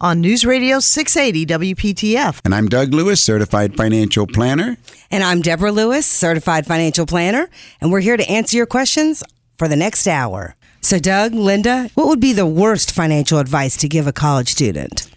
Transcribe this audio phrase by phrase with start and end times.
[0.00, 2.40] on News Radio 680 WPTF.
[2.44, 4.76] And I'm Doug Lewis, certified financial planner.
[5.10, 7.48] And I'm Deborah Lewis, certified financial planner,
[7.80, 9.24] and we're here to answer your questions
[9.56, 10.54] for the next hour.
[10.80, 15.10] So, Doug, Linda, what would be the worst financial advice to give a college student?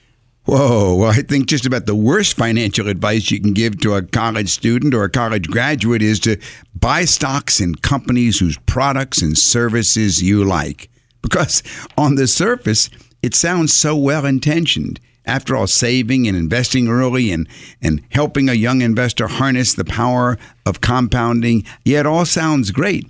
[0.45, 4.01] Whoa, well, I think just about the worst financial advice you can give to a
[4.01, 6.37] college student or a college graduate is to
[6.73, 10.89] buy stocks in companies whose products and services you like.
[11.21, 11.61] Because
[11.95, 12.89] on the surface,
[13.21, 14.99] it sounds so well intentioned.
[15.25, 17.47] After all, saving and investing early and,
[17.81, 23.09] and helping a young investor harness the power of compounding, yeah, it all sounds great.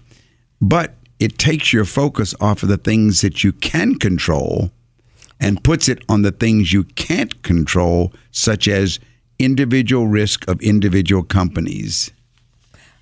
[0.59, 4.71] But it takes your focus off of the things that you can control
[5.39, 8.99] and puts it on the things you can't control, such as
[9.39, 12.11] individual risk of individual companies.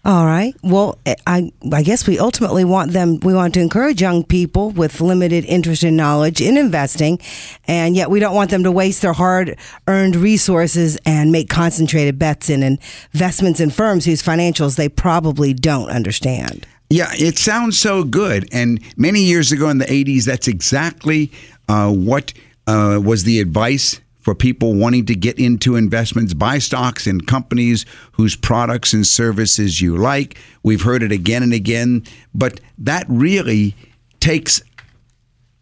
[0.05, 0.55] All right.
[0.64, 0.97] Well,
[1.28, 3.19] I I guess we ultimately want them.
[3.19, 7.19] We want to encourage young people with limited interest and knowledge in investing,
[7.67, 12.50] and yet we don't want them to waste their hard-earned resources and make concentrated bets
[12.50, 12.80] in
[13.14, 16.66] investments in firms whose financials they probably don't understand.
[16.89, 18.47] Yeah, it sounds so good.
[18.52, 21.32] And many years ago in the 80s, that's exactly
[21.67, 22.33] uh, what
[22.65, 27.83] uh, was the advice for people wanting to get into investments, buy stocks in companies
[28.11, 30.37] whose products and services you like.
[30.61, 32.03] We've heard it again and again,
[32.35, 33.75] but that really
[34.19, 34.61] takes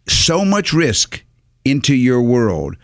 [0.06, 1.24] so much risk
[1.64, 2.76] into your world.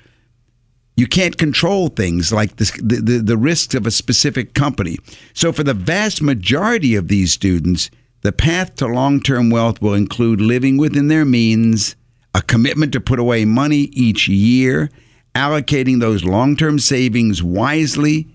[0.96, 4.96] You can't control things like this, the, the, the risks of a specific company.
[5.34, 7.90] So, for the vast majority of these students,
[8.22, 11.94] the path to long term wealth will include living within their means,
[12.34, 14.88] a commitment to put away money each year,
[15.34, 18.26] allocating those long term savings wisely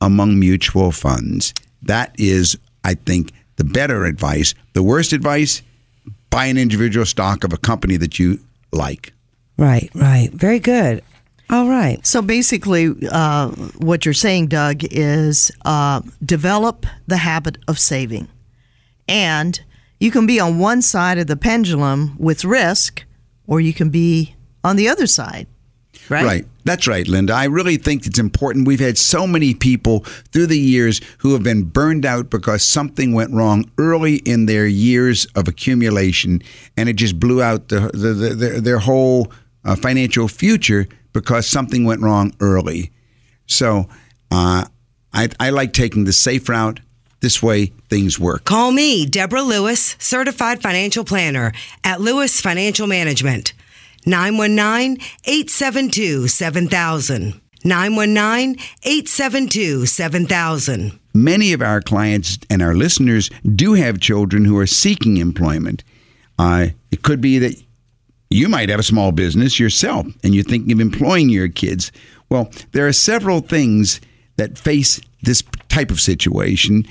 [0.00, 1.54] among mutual funds.
[1.82, 4.54] That is, I think, the better advice.
[4.72, 5.62] The worst advice
[6.30, 8.40] buy an individual stock of a company that you
[8.72, 9.12] like.
[9.56, 10.30] Right, right.
[10.32, 11.02] Very good.
[11.50, 12.06] All right.
[12.06, 18.28] So basically, uh, what you're saying, Doug, is uh, develop the habit of saving.
[19.08, 19.58] And
[19.98, 23.04] you can be on one side of the pendulum with risk,
[23.46, 25.46] or you can be on the other side.
[26.08, 26.24] Right?
[26.24, 26.46] Right.
[26.64, 27.32] That's right, Linda.
[27.32, 28.66] I really think it's important.
[28.66, 30.00] We've had so many people
[30.32, 34.66] through the years who have been burned out because something went wrong early in their
[34.66, 36.42] years of accumulation,
[36.76, 39.32] and it just blew out the, the, the, their, their whole
[39.64, 42.90] uh, financial future because something went wrong early.
[43.46, 43.88] So
[44.30, 44.66] uh,
[45.12, 46.80] I, I like taking the safe route.
[47.20, 48.44] This way, things work.
[48.44, 51.52] Call me, Deborah Lewis, certified financial planner
[51.82, 53.54] at Lewis Financial Management.
[54.06, 57.40] 919 872 7000.
[57.64, 60.98] 919 872 7000.
[61.14, 65.82] Many of our clients and our listeners do have children who are seeking employment.
[66.38, 67.60] Uh, it could be that
[68.30, 71.90] you might have a small business yourself and you're thinking of employing your kids.
[72.30, 74.00] Well, there are several things
[74.36, 76.86] that face this type of situation.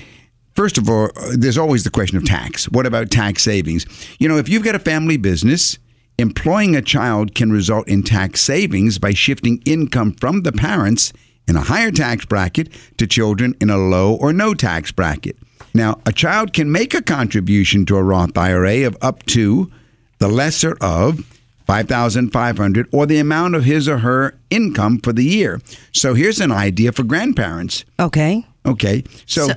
[0.54, 2.68] First of all, there's always the question of tax.
[2.68, 3.86] What about tax savings?
[4.18, 5.78] You know, if you've got a family business,
[6.18, 11.12] employing a child can result in tax savings by shifting income from the parents
[11.46, 12.68] in a higher tax bracket
[12.98, 15.36] to children in a low or no tax bracket.
[15.74, 19.70] Now, a child can make a contribution to a Roth IRA of up to
[20.18, 21.24] the lesser of
[21.66, 25.60] 5500 or the amount of his or her income for the year.
[25.92, 27.84] So here's an idea for grandparents.
[28.00, 28.44] Okay.
[28.66, 29.04] Okay.
[29.26, 29.54] So, So-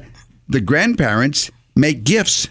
[0.47, 2.49] the grandparents make gifts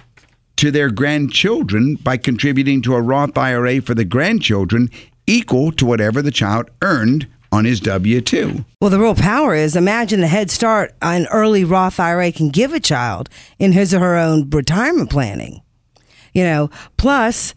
[0.61, 4.91] to their grandchildren by contributing to a Roth IRA for the grandchildren
[5.27, 8.63] equal to whatever the child earned on his W 2.
[8.79, 12.75] Well, the real power is imagine the head start an early Roth IRA can give
[12.75, 15.63] a child in his or her own retirement planning.
[16.35, 17.55] You know, plus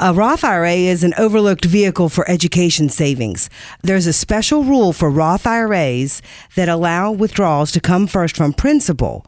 [0.00, 3.50] A Roth IRA is an overlooked vehicle for education savings.
[3.82, 6.22] There's a special rule for Roth IRAs
[6.56, 9.26] that allow withdrawals to come first from principal,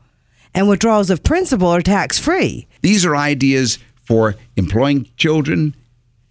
[0.55, 2.67] and withdrawals of principal are tax free.
[2.83, 5.75] These are ideas for employing children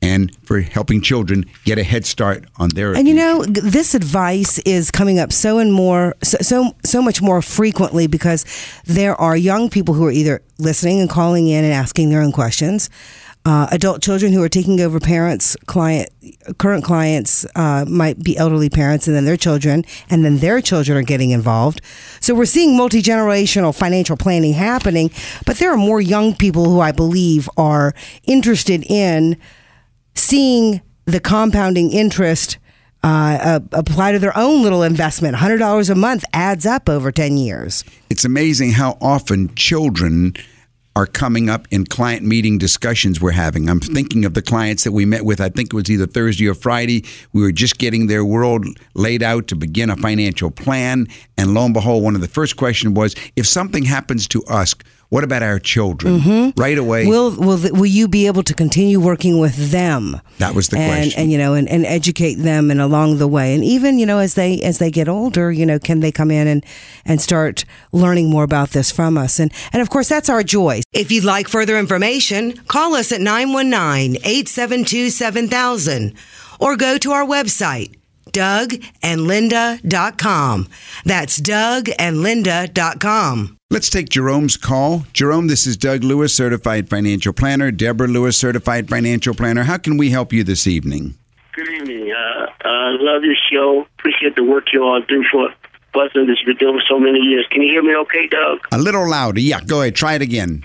[0.01, 2.93] and for helping children get a head start on their.
[2.95, 7.21] And you know, this advice is coming up so and more, so, so so much
[7.21, 8.45] more frequently because
[8.85, 12.31] there are young people who are either listening and calling in and asking their own
[12.31, 12.89] questions.
[13.45, 16.09] Uh, adult children who are taking over parents, client,
[16.57, 20.97] current clients uh, might be elderly parents, and then their children, and then their children
[20.97, 21.81] are getting involved.
[22.19, 25.09] So we're seeing multi generational financial planning happening,
[25.45, 27.93] but there are more young people who I believe are
[28.25, 29.37] interested in
[30.15, 32.57] seeing the compounding interest
[33.03, 35.35] uh, apply to their own little investment.
[35.37, 37.83] $100 a month adds up over 10 years.
[38.09, 40.33] it's amazing how often children
[40.99, 43.69] are coming up in client meeting discussions we're having.
[43.69, 46.45] I'm thinking of the clients that we met with, I think it was either Thursday
[46.45, 47.05] or Friday.
[47.31, 48.65] We were just getting their world
[48.95, 51.07] laid out to begin a financial plan.
[51.37, 54.75] And lo and behold, one of the first questions was if something happens to us,
[55.09, 56.19] what about our children?
[56.19, 56.59] Mm-hmm.
[56.59, 57.07] Right away.
[57.07, 60.21] Will will will you be able to continue working with them?
[60.37, 61.19] That was the and, question.
[61.19, 64.19] And you know, and, and educate them and along the way, and even you know
[64.19, 66.63] as they as they get older, you know, can they come in and
[67.05, 69.39] and start learning more about this from us?
[69.39, 70.81] And and of course, that's our joy.
[70.93, 76.15] If you'd like further information, call us at 919-872-7000
[76.59, 77.98] or go to our website
[78.33, 80.67] dougandlinda.com.
[81.05, 83.57] That's dougandlinda.com.
[83.71, 85.05] Let's take Jerome's call.
[85.13, 87.69] Jerome, this is Doug Lewis, certified financial planner.
[87.69, 89.63] Deborah Lewis, certified financial planner.
[89.63, 91.13] How can we help you this evening?
[91.53, 92.11] Good evening.
[92.11, 93.85] Uh, I love your show.
[93.99, 95.55] Appreciate the work you all do for us
[96.15, 97.45] and this you've been doing for so many years.
[97.51, 98.59] Can you hear me okay, Doug?
[98.71, 99.39] A little louder.
[99.39, 99.95] Yeah, go ahead.
[99.95, 100.63] Try it again.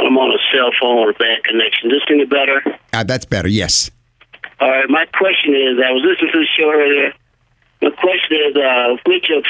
[0.00, 1.90] I'm on a cell phone or a bad connection.
[1.90, 2.62] This any better?
[2.92, 3.48] Uh, that's better.
[3.48, 3.90] Yes.
[4.60, 4.88] All right.
[4.88, 7.12] My question is, I was listening to the show earlier.
[7.80, 9.44] My question is, uh, which of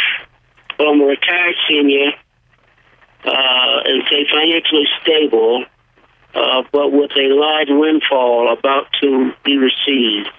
[0.86, 2.12] um, a retired senior
[3.24, 5.64] uh, and say financially stable,
[6.34, 10.30] uh, but with a large windfall about to be received,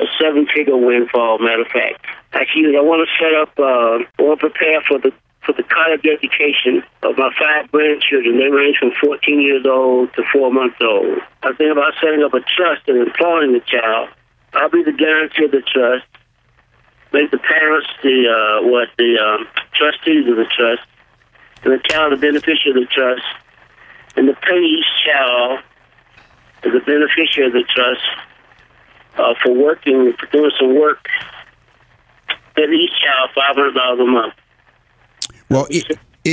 [0.00, 1.38] a seven-figure windfall.
[1.38, 5.12] Matter of fact, actually, I want to set up, uh, to prepare for the
[5.46, 8.36] for the college education of my five grandchildren.
[8.36, 11.22] They range from 14 years old to four months old.
[11.44, 14.10] I think about setting up a trust and employing the child.
[14.52, 16.04] I'll be the guarantee of the trust.
[17.12, 20.82] Make the parents the uh, what the um, trustees of the trust,
[21.62, 23.24] and the child the beneficiary of the trust,
[24.16, 25.60] and to pay each child
[26.64, 28.02] as a beneficiary of the trust
[29.16, 31.06] uh, for working, for doing some work.
[32.56, 34.34] Pay each child five hundred dollars a month.
[35.48, 35.84] Well, it,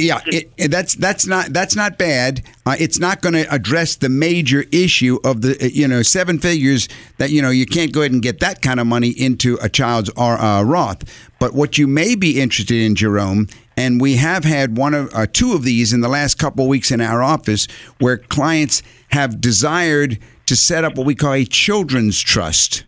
[0.01, 2.41] yeah, it, that's that's not that's not bad.
[2.65, 6.39] Uh, it's not going to address the major issue of the uh, you know seven
[6.39, 6.89] figures
[7.19, 9.69] that you know you can't go ahead and get that kind of money into a
[9.69, 11.03] child's R- uh, Roth.
[11.39, 15.27] But what you may be interested in, Jerome, and we have had one of uh,
[15.31, 17.67] two of these in the last couple of weeks in our office,
[17.99, 18.81] where clients
[19.11, 20.17] have desired
[20.47, 22.83] to set up what we call a children's trust.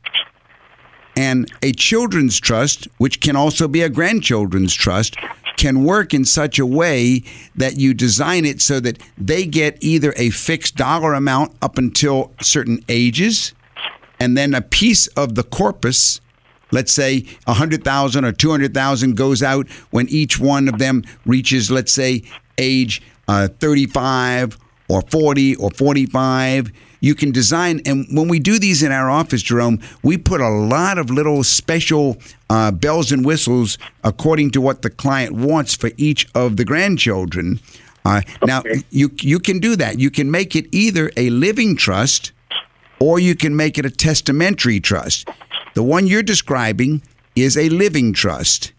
[1.17, 5.15] And a children's trust, which can also be a grandchildren's trust,
[5.57, 7.23] can work in such a way
[7.55, 12.31] that you design it so that they get either a fixed dollar amount up until
[12.41, 13.53] certain ages,
[14.19, 16.21] and then a piece of the corpus,
[16.71, 20.77] let's say a hundred thousand or two hundred thousand, goes out when each one of
[20.77, 22.23] them reaches, let's say,
[22.57, 24.57] age uh, thirty-five
[24.87, 26.71] or forty or forty-five
[27.05, 27.81] you can design.
[27.85, 31.43] And when we do these in our office jerome we put a lot of little
[31.43, 32.17] special
[32.49, 37.59] uh, bells and whistles according to what the client wants for each of the grandchildren.
[38.03, 39.99] Uh, now you you can do that.
[39.99, 42.31] You can make it either a living trust
[42.99, 45.29] or you can make it a testamentary trust.
[45.75, 47.01] The one you're describing
[47.35, 48.71] is a living trust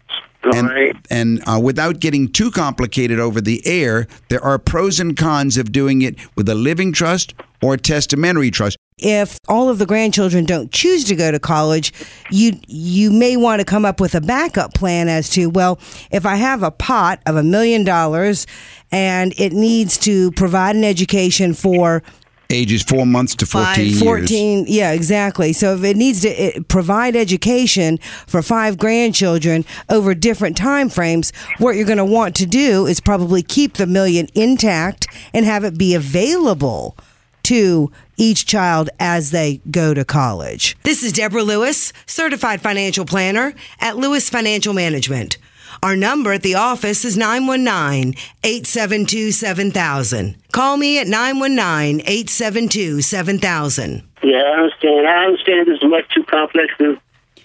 [0.55, 0.95] and, right.
[1.09, 5.71] and uh, without getting too complicated over the air, there are pros and cons of
[5.71, 8.77] doing it with a living trust or a testamentary trust.
[8.99, 11.93] if all of the grandchildren don't choose to go to college,
[12.31, 15.79] you you may want to come up with a backup plan as to well,
[16.11, 18.47] if I have a pot of a million dollars
[18.91, 22.03] and it needs to provide an education for
[22.49, 24.01] Ages four months to 14 Five, years.
[24.01, 30.15] 14 yeah exactly so if it needs to it, provide education for five grandchildren over
[30.15, 34.27] different time frames what you're going to want to do is probably keep the million
[34.33, 36.95] intact and have it be available
[37.43, 40.75] to each child as they go to college.
[40.83, 45.37] This is Deborah Lewis, certified financial planner at Lewis Financial Management.
[45.83, 50.35] Our number at the office is 919 872 7000.
[50.51, 54.03] Call me at 919 872 7000.
[54.23, 55.07] Yeah, I understand.
[55.07, 56.97] I understand this is much too complex to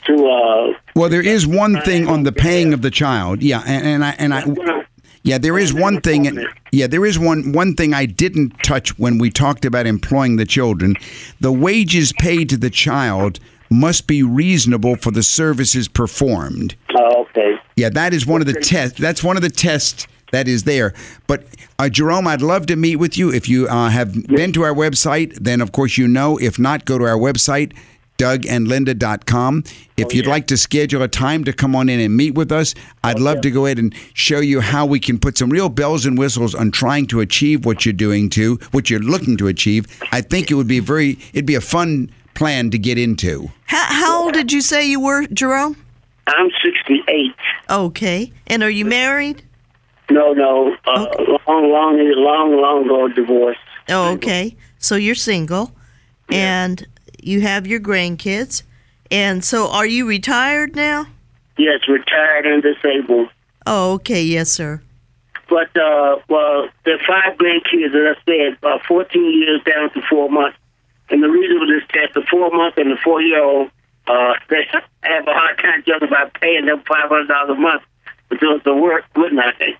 [0.06, 0.26] to.
[0.28, 3.42] Uh, Well, there is one thing on the paying of the child.
[3.42, 4.84] Yeah, and, and I and I
[5.24, 6.44] yeah, there is one thing.
[6.72, 10.46] Yeah, there is one one thing I didn't touch when we talked about employing the
[10.46, 10.96] children.
[11.40, 13.38] The wages paid to the child
[13.70, 16.74] must be reasonable for the services performed.
[16.98, 17.54] oh, okay.
[17.76, 18.98] Yeah, that is one of the tests.
[18.98, 20.92] That's one of the tests that is there.
[21.26, 21.44] But
[21.78, 23.32] uh, Jerome, I'd love to meet with you.
[23.32, 26.38] If you uh, have been to our website, then of course you know.
[26.38, 27.76] If not, go to our website,
[28.18, 29.64] dougandlinda.com.
[29.96, 32.74] If you'd like to schedule a time to come on in and meet with us,
[33.04, 36.06] I'd love to go ahead and show you how we can put some real bells
[36.06, 39.86] and whistles on trying to achieve what you're doing to, what you're looking to achieve.
[40.12, 43.50] I think it would be very, it'd be a fun plan to get into.
[43.66, 45.76] How, how old did you say you were, Jerome?
[46.26, 47.34] I'm 68.
[47.70, 48.32] Okay.
[48.46, 49.42] And are you married?
[50.10, 50.76] No, no.
[50.86, 51.06] Uh,
[51.46, 53.60] Long, long, long, long ago divorced.
[53.88, 54.56] Oh, okay.
[54.78, 55.72] So you're single
[56.30, 56.86] and
[57.22, 58.62] you have your grandkids.
[59.10, 61.06] And so are you retired now?
[61.58, 63.28] Yes, retired and disabled.
[63.66, 64.22] Oh, okay.
[64.22, 64.80] Yes, sir.
[65.48, 70.00] But uh, well, there are five grandkids, as I said, about 14 years down to
[70.08, 70.56] four months.
[71.10, 73.70] And the reason for this test, the four month and the four year old,
[74.06, 77.82] uh, they have a hard time just about paying them five hundred dollars a month
[78.30, 79.76] to do the work, wouldn't I?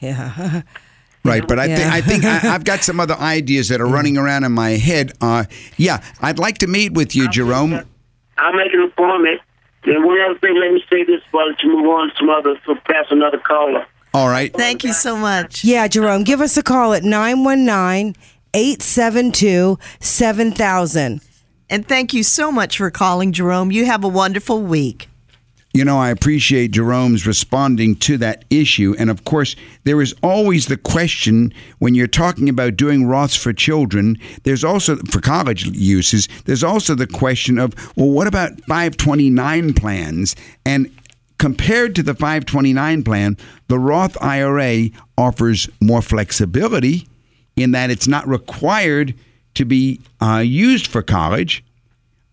[0.00, 0.62] Yeah.
[1.24, 1.92] Right, but I think Yeah.
[1.92, 5.12] I think I, I've got some other ideas that are running around in my head.
[5.20, 5.42] Uh,
[5.76, 7.72] yeah, I'd like to meet with you, Jerome.
[8.38, 9.40] I'll make an appointment.
[9.86, 12.54] And one other thing, let me say this while you move on to some other,
[12.64, 13.84] so pass another caller.
[14.14, 14.52] All right.
[14.54, 15.64] Thank you so much.
[15.64, 18.14] Yeah, Jerome, give us a call at 919
[18.54, 21.20] 872 7000.
[21.68, 23.72] And thank you so much for calling, Jerome.
[23.72, 25.08] You have a wonderful week.
[25.76, 28.94] You know, I appreciate Jerome's responding to that issue.
[28.98, 33.52] And of course, there is always the question when you're talking about doing Roths for
[33.52, 39.74] children, there's also, for college uses, there's also the question of, well, what about 529
[39.74, 40.34] plans?
[40.64, 40.90] And
[41.36, 43.36] compared to the 529 plan,
[43.68, 47.06] the Roth IRA offers more flexibility
[47.56, 49.14] in that it's not required
[49.56, 51.64] to be uh, used for college.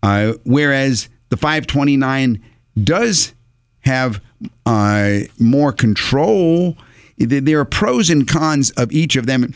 [0.02, 2.42] Uh, whereas the 529
[2.82, 3.32] does
[3.80, 4.20] have
[4.66, 6.76] uh, more control.
[7.18, 9.54] There there are pros and cons of each of them.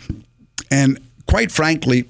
[0.71, 2.07] And quite frankly,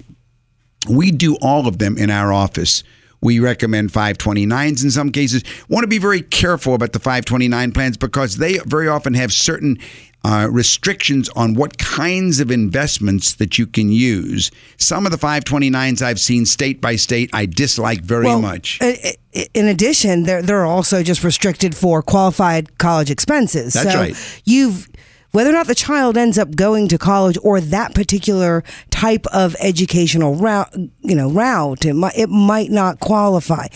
[0.89, 2.83] we do all of them in our office.
[3.21, 5.43] We recommend 529s in some cases.
[5.67, 9.77] Want to be very careful about the 529 plans because they very often have certain
[10.23, 14.51] uh, restrictions on what kinds of investments that you can use.
[14.77, 18.79] Some of the 529s I've seen state by state, I dislike very Well, much.
[18.81, 23.73] i- i- In addition, they're they're also just restricted for qualified college expenses.
[23.73, 24.41] That's so right.
[24.43, 24.89] You've
[25.31, 29.55] whether or not the child ends up going to college or that particular type of
[29.59, 33.67] educational route, you know, route, it might, it might not qualify.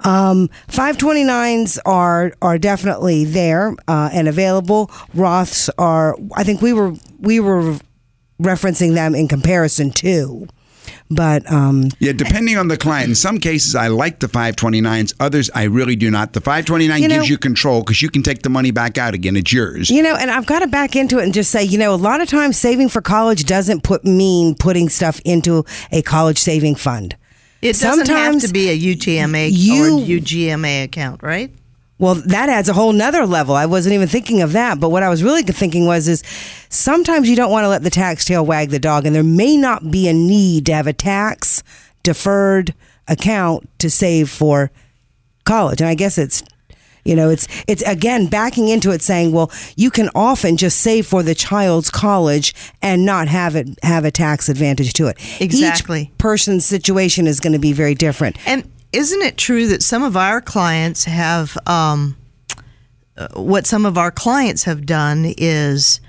[0.00, 4.88] Um, 529s are are definitely there uh, and available.
[5.14, 6.16] Roths are.
[6.36, 7.78] I think we were we were
[8.40, 10.46] referencing them in comparison too.
[11.10, 13.08] But um, Yeah, depending on the client.
[13.08, 15.14] In some cases, I like the 529s.
[15.20, 16.32] Others, I really do not.
[16.34, 19.14] The 529 You know- gives you control because you can take the money back out
[19.14, 19.36] again.
[19.36, 19.88] It's yours.
[19.90, 21.96] You know, and I've got to back into it and just say, you know, a
[21.96, 26.74] lot of times saving for college doesn't put mean putting stuff into a college saving
[26.74, 27.16] fund.
[27.62, 31.50] It doesn't have to be a UTMA you- or UGMA account, right?
[31.98, 33.54] Well, that adds a whole nother level.
[33.56, 36.22] I wasn't even thinking of that, but what I was really thinking was is
[36.68, 39.56] sometimes you don't want to let the tax tail wag the dog, and there may
[39.56, 41.62] not be a need to have a tax
[42.02, 42.74] deferred
[43.08, 44.70] account to save for
[45.44, 45.80] college.
[45.80, 46.42] And I guess it's
[47.04, 51.06] you know, it's it's again backing into it saying, well, you can often just save
[51.06, 55.16] for the child's college and not have it have a tax advantage to it.
[55.40, 56.02] Exactly.
[56.02, 58.36] Each person's situation is going to be very different.
[58.46, 62.16] And isn't it true that some of our clients have, um,
[63.16, 66.00] uh, what some of our clients have done is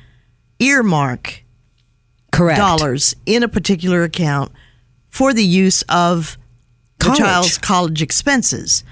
[0.59, 1.43] earmark
[2.31, 2.57] Correct.
[2.57, 4.51] dollars in a particular account
[5.09, 6.37] for the use of
[6.99, 8.83] the child's college expenses.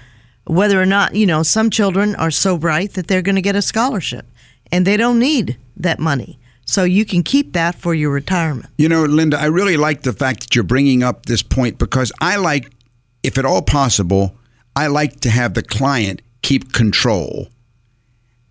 [0.46, 3.56] Whether or not, you know, some children are so bright that they're going to get
[3.56, 4.26] a scholarship
[4.72, 6.40] and they don't need that money.
[6.66, 8.70] So you can keep that for your retirement.
[8.78, 12.12] You know, Linda, I really like the fact that you're bringing up this point because
[12.20, 12.72] I like,
[13.28, 14.38] if at all possible,
[14.74, 17.50] I like to have the client keep control.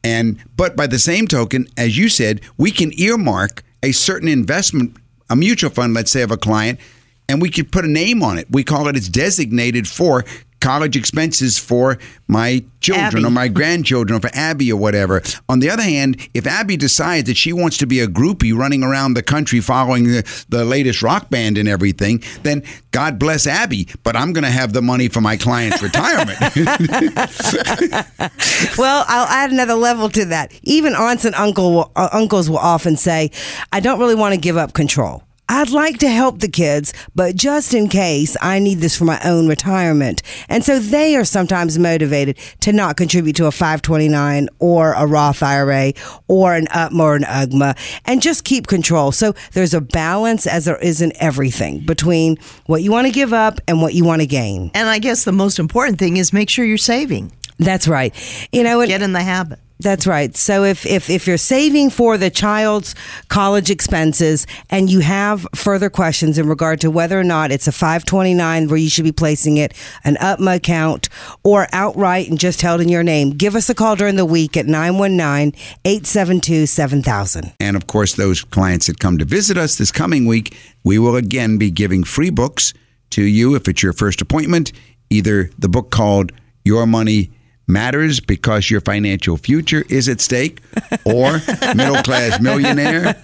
[0.04, 4.94] And but by the same token, as you said, we can earmark a certain investment,
[5.30, 6.78] a mutual fund, let's say, of a client,
[7.26, 8.48] and we could put a name on it.
[8.50, 10.26] We call it it's designated for
[10.60, 11.98] college expenses for
[12.28, 13.24] my children Abby.
[13.24, 15.22] or my grandchildren or for Abby or whatever.
[15.48, 18.82] On the other hand, if Abby decides that she wants to be a groupie running
[18.82, 23.88] around the country following the, the latest rock band and everything, then God bless Abby.
[24.02, 26.38] But I'm going to have the money for my client's retirement.
[28.78, 30.52] Well, I'll add another level to that.
[30.62, 33.30] Even aunts and uncle will, uh, uncles will often say,
[33.72, 37.36] "I don't really want to give up control." I'd like to help the kids, but
[37.36, 40.20] just in case, I need this for my own retirement.
[40.48, 45.42] And so they are sometimes motivated to not contribute to a 529 or a Roth
[45.44, 45.92] IRA
[46.26, 49.12] or an UTMA or an UGMA and just keep control.
[49.12, 53.32] So there's a balance, as there is in everything, between what you want to give
[53.32, 54.72] up and what you want to gain.
[54.74, 57.30] And I guess the most important thing is make sure you're saving.
[57.58, 58.12] That's right.
[58.52, 59.60] You know, and- Get in the habit.
[59.78, 60.34] That's right.
[60.34, 62.94] So if, if if you're saving for the child's
[63.28, 67.72] college expenses and you have further questions in regard to whether or not it's a
[67.72, 71.10] 529 where you should be placing it, an UTMA account,
[71.44, 74.56] or outright and just held in your name, give us a call during the week
[74.56, 77.52] at 919-872-7000.
[77.60, 81.16] And of course, those clients that come to visit us this coming week, we will
[81.16, 82.72] again be giving free books
[83.10, 84.72] to you if it's your first appointment.
[85.10, 86.32] Either the book called
[86.64, 87.30] Your Money
[87.68, 90.60] Matters Because Your Financial Future is at Stake,
[91.04, 91.32] or
[91.74, 93.16] Middle Class Millionaire,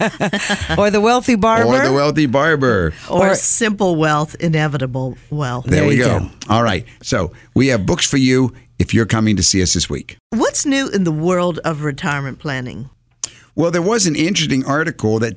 [0.77, 1.65] Or the wealthy barber.
[1.69, 2.93] or The Wealthy Barber.
[3.09, 5.67] Or, Or- simple wealth, inevitable wealth.
[5.67, 6.21] There, There we go.
[6.21, 6.31] go.
[6.49, 6.85] All right.
[7.03, 10.17] So we have books for you if you're coming to see us this week.
[10.31, 12.91] What's new in the world of retirement planning?
[13.55, 15.37] Well, there was an interesting article that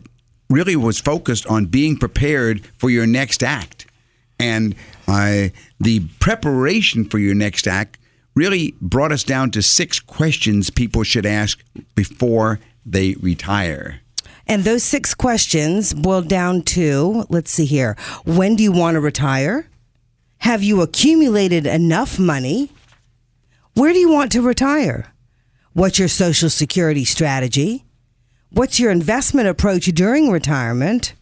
[0.50, 3.86] really was focused on being prepared for your next act.
[4.40, 4.74] And
[5.08, 8.00] uh, the preparation for your next act
[8.36, 11.64] really brought us down to six questions people should ask
[11.96, 14.02] before they retire.
[14.48, 17.96] And those six questions boil down to let's see here.
[18.26, 19.68] When do you want to retire?
[20.40, 22.72] Have you accumulated enough money?
[23.74, 25.12] Where do you want to retire?
[25.74, 27.86] What's your social security strategy?
[28.52, 31.14] What's your investment approach during retirement?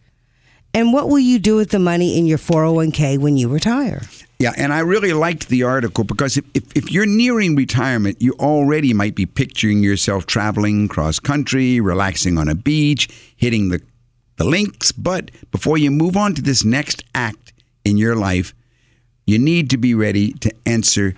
[0.74, 4.02] And what will you do with the money in your 401k when you retire?
[4.38, 8.32] Yeah, and I really liked the article because if, if, if you're nearing retirement, you
[8.34, 13.80] already might be picturing yourself traveling cross country, relaxing on a beach, hitting the,
[14.36, 14.90] the links.
[14.92, 17.52] But before you move on to this next act
[17.84, 18.54] in your life,
[19.26, 21.14] you need to be ready to answer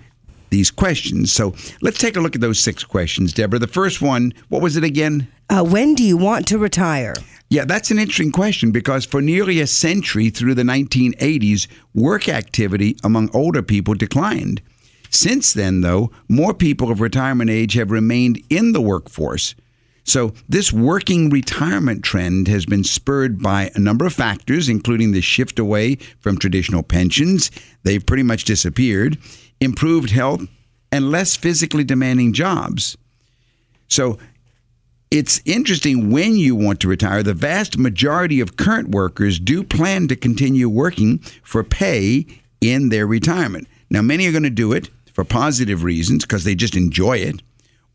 [0.49, 1.31] these questions.
[1.31, 3.59] So let's take a look at those six questions, Deborah.
[3.59, 5.27] The first one, what was it again?
[5.49, 7.15] Uh, when do you want to retire?
[7.49, 12.97] Yeah, that's an interesting question because for nearly a century through the 1980s, work activity
[13.03, 14.61] among older people declined.
[15.09, 19.55] Since then, though, more people of retirement age have remained in the workforce.
[20.03, 25.21] So, this working retirement trend has been spurred by a number of factors, including the
[25.21, 27.51] shift away from traditional pensions,
[27.83, 29.17] they've pretty much disappeared,
[29.59, 30.47] improved health,
[30.93, 32.97] and less physically demanding jobs.
[33.89, 34.17] So,
[35.11, 37.23] it's interesting when you want to retire.
[37.23, 42.25] The vast majority of current workers do plan to continue working for pay
[42.59, 43.67] in their retirement.
[43.89, 47.41] Now, many are going to do it for positive reasons because they just enjoy it,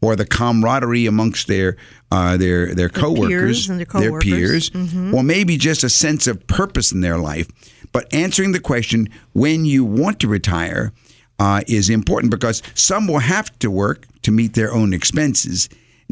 [0.00, 1.76] or the camaraderie amongst their
[2.10, 5.14] uh, their their coworkers, peers and their peers, coworkers.
[5.14, 7.46] or maybe just a sense of purpose in their life.
[7.92, 10.92] But answering the question when you want to retire
[11.38, 15.68] uh, is important because some will have to work to meet their own expenses.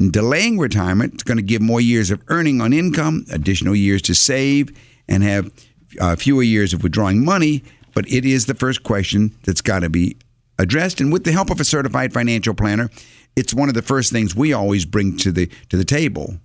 [0.08, 4.14] Delaying retirement is going to give more years of earning on income, additional years to
[4.14, 4.74] save,
[5.08, 5.52] and have
[6.00, 7.62] uh, fewer years of withdrawing money.
[7.92, 10.16] But it is the first question that's got to be
[10.58, 11.00] addressed.
[11.00, 12.88] And with the help of a certified financial planner,
[13.36, 16.38] it's one of the first things we always bring to the to the table.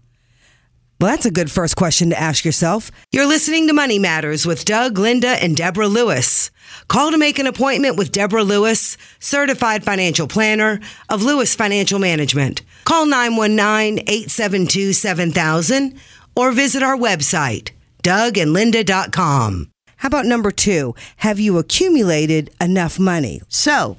[0.99, 2.89] Well, that's a good first question to ask yourself.
[3.11, 6.51] You're listening to Money Matters with Doug, Linda, and Deborah Lewis.
[6.87, 10.79] Call to make an appointment with Deborah Lewis, certified financial planner
[11.09, 12.61] of Lewis Financial Management.
[12.85, 15.99] Call 919-872-7000
[16.35, 19.69] or visit our website, dougandlinda.com.
[19.97, 20.95] How about number two?
[21.17, 23.41] Have you accumulated enough money?
[23.49, 23.97] So,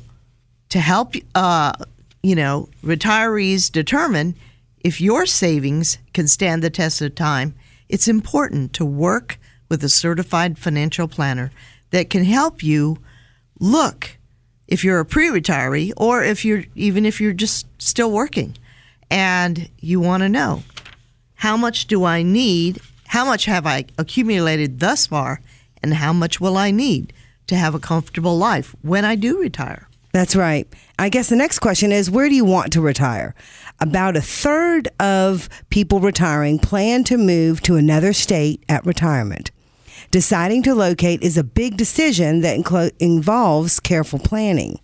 [0.70, 1.74] to help, uh,
[2.22, 4.35] you know, retirees determine
[4.87, 7.57] if your savings can stand the test of time,
[7.88, 9.37] it's important to work
[9.68, 11.51] with a certified financial planner
[11.90, 12.96] that can help you
[13.59, 14.16] look
[14.68, 18.57] if you're a pre-retiree or if you're even if you're just still working
[19.11, 20.62] and you want to know
[21.35, 22.81] how much do I need?
[23.09, 25.40] How much have I accumulated thus far?
[25.83, 27.12] And how much will I need
[27.49, 29.88] to have a comfortable life when I do retire?
[30.16, 30.66] That's right.
[30.99, 33.35] I guess the next question is where do you want to retire?
[33.79, 39.51] About a third of people retiring plan to move to another state at retirement.
[40.11, 44.79] Deciding to locate is a big decision that inclo- involves careful planning.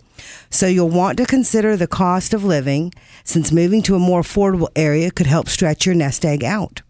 [0.50, 2.92] So you'll want to consider the cost of living,
[3.24, 6.82] since moving to a more affordable area could help stretch your nest egg out.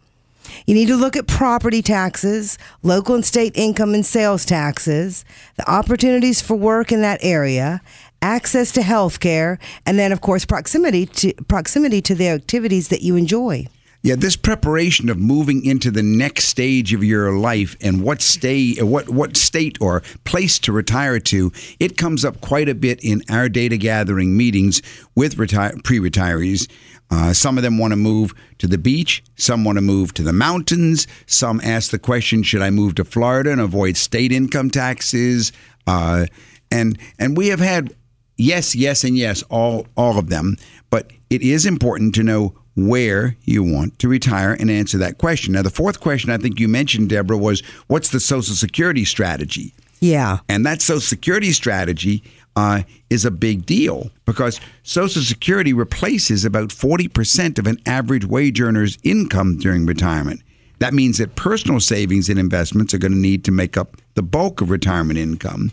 [0.66, 5.24] You need to look at property taxes, local and state income and sales taxes,
[5.56, 7.80] the opportunities for work in that area,
[8.22, 13.02] access to health care, and then of course proximity to proximity to the activities that
[13.02, 13.66] you enjoy.
[14.04, 18.82] Yeah, this preparation of moving into the next stage of your life and what state,
[18.82, 23.22] what what state or place to retire to, it comes up quite a bit in
[23.30, 24.82] our data gathering meetings
[25.14, 26.68] with retire, pre-retirees.
[27.12, 29.22] Uh, some of them want to move to the beach.
[29.36, 31.06] Some want to move to the mountains.
[31.26, 35.52] Some ask the question, should I move to Florida and avoid state income taxes?
[35.86, 36.26] Uh,
[36.72, 37.94] and and we have had
[38.42, 40.56] yes, yes, and yes, all all of them.
[40.90, 45.52] But it is important to know where you want to retire and answer that question.
[45.52, 49.74] Now, the fourth question I think you mentioned, Deborah, was what's the Social Security strategy?
[50.00, 50.38] Yeah.
[50.48, 52.24] And that Social Security strategy
[52.56, 58.60] uh, is a big deal because Social Security replaces about 40% of an average wage
[58.60, 60.42] earner's income during retirement.
[60.78, 64.22] That means that personal savings and investments are going to need to make up the
[64.22, 65.70] bulk of retirement income.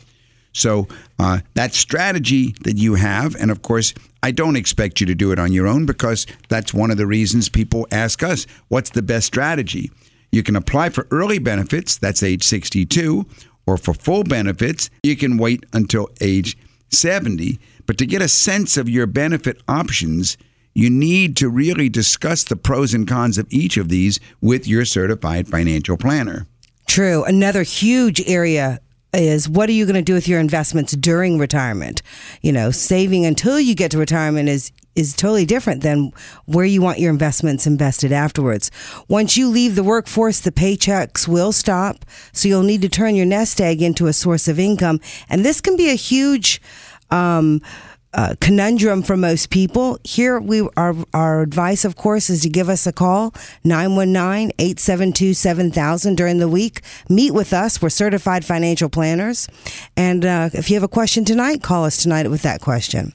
[0.54, 0.88] So
[1.20, 5.32] uh, that strategy that you have, and of course, I don't expect you to do
[5.32, 9.02] it on your own because that's one of the reasons people ask us, what's the
[9.02, 9.92] best strategy?
[10.32, 13.26] You can apply for early benefits, that's age 62,
[13.66, 16.58] or for full benefits, you can wait until age
[16.90, 17.60] 70.
[17.86, 20.38] But to get a sense of your benefit options,
[20.74, 24.86] you need to really discuss the pros and cons of each of these with your
[24.86, 26.48] certified financial planner.
[26.88, 27.24] True.
[27.24, 28.80] Another huge area
[29.14, 32.02] is what are you going to do with your investments during retirement?
[32.42, 36.12] You know, saving until you get to retirement is is totally different than
[36.46, 38.70] where you want your investments invested afterwards.
[39.08, 43.26] Once you leave the workforce, the paychecks will stop, so you'll need to turn your
[43.26, 46.62] nest egg into a source of income, and this can be a huge
[47.12, 47.62] um,
[48.14, 49.98] uh, conundrum for most people.
[50.04, 53.32] Here, we our our advice, of course, is to give us a call
[53.66, 56.82] 919-872-7000 during the week.
[57.08, 57.80] Meet with us.
[57.82, 59.48] We're certified financial planners,
[59.96, 63.14] and uh, if you have a question tonight, call us tonight with that question.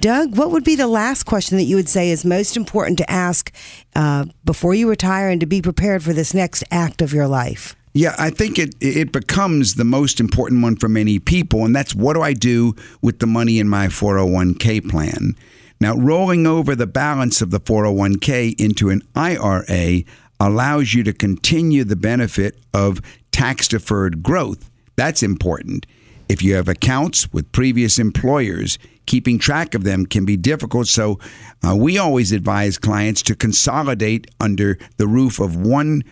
[0.00, 3.10] Doug, what would be the last question that you would say is most important to
[3.10, 3.52] ask
[3.96, 7.74] uh, before you retire and to be prepared for this next act of your life?
[7.94, 11.94] Yeah, I think it it becomes the most important one for many people, and that's
[11.94, 15.36] what do I do with the money in my 401k plan?
[15.78, 20.04] Now, rolling over the balance of the 401k into an IRA
[20.40, 24.70] allows you to continue the benefit of tax deferred growth.
[24.96, 25.86] That's important.
[26.28, 30.86] If you have accounts with previous employers, keeping track of them can be difficult.
[30.86, 31.18] So,
[31.62, 36.04] uh, we always advise clients to consolidate under the roof of one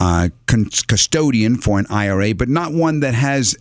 [0.00, 3.54] uh, con- custodian for an IRA, but not one that has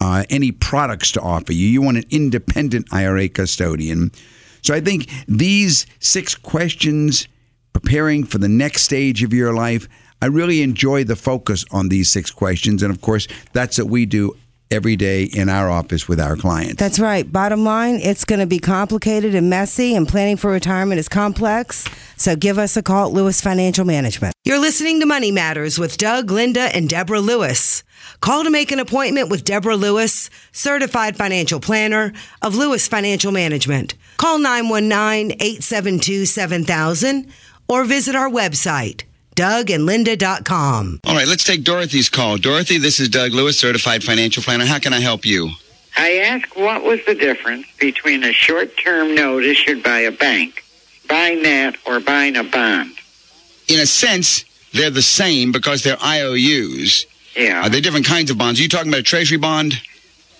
[0.00, 1.66] uh, any products to offer you.
[1.66, 4.10] You want an independent IRA custodian.
[4.62, 7.28] So I think these six questions,
[7.72, 9.88] preparing for the next stage of your life,
[10.20, 12.82] I really enjoy the focus on these six questions.
[12.82, 14.36] And of course, that's what we do
[14.74, 16.76] every day in our office with our clients.
[16.76, 17.30] That's right.
[17.30, 21.86] Bottom line, it's going to be complicated and messy, and planning for retirement is complex.
[22.16, 24.34] So give us a call at Lewis Financial Management.
[24.44, 27.82] You're listening to Money Matters with Doug, Linda, and Deborah Lewis.
[28.20, 33.94] Call to make an appointment with Deborah Lewis, certified financial planner of Lewis Financial Management.
[34.16, 37.26] Call 919 872 7000
[37.68, 41.00] or visit our website dougandlinda.com.
[41.04, 42.36] All right, let's take Dorothy's call.
[42.38, 44.64] Dorothy, this is Doug Lewis, certified financial planner.
[44.66, 45.50] How can I help you?
[45.96, 50.64] I asked what was the difference between a short term note issued by a bank,
[51.08, 52.92] buying that, or buying a bond.
[53.68, 57.06] In a sense, they're the same because they're IOUs.
[57.36, 57.62] Yeah.
[57.62, 58.60] Are they different kinds of bonds?
[58.60, 59.80] Are you talking about a treasury bond?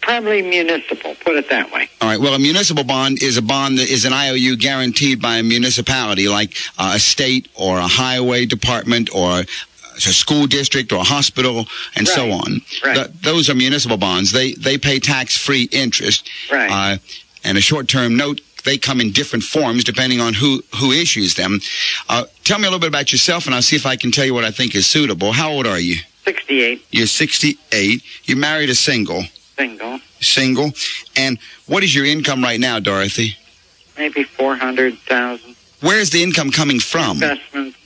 [0.04, 1.88] Probably municipal, put it that way.
[2.02, 2.20] All right.
[2.20, 6.28] Well, a municipal bond is a bond that is an IOU guaranteed by a municipality,
[6.28, 11.64] like uh, a state or a highway department or a school district or a hospital
[11.96, 12.60] and so on.
[12.84, 12.96] Right.
[12.96, 14.30] Th- those are municipal bonds.
[14.30, 16.28] They they pay tax free interest.
[16.52, 16.70] Right.
[16.70, 16.98] Uh,
[17.42, 18.40] and a short term note.
[18.64, 21.60] They come in different forms depending on who, who issues them.
[22.08, 24.24] Uh, tell me a little bit about yourself, and I'll see if I can tell
[24.24, 25.32] you what I think is suitable.
[25.32, 25.96] How old are you?
[26.24, 28.02] 68, You're 68.
[28.24, 29.22] You married a single.
[29.56, 30.72] Single, Single.
[31.16, 33.36] And what is your income right now, Dorothy?
[33.96, 35.54] maybe 400,000.
[35.80, 37.12] Where's the income coming from?
[37.22, 37.76] Investments.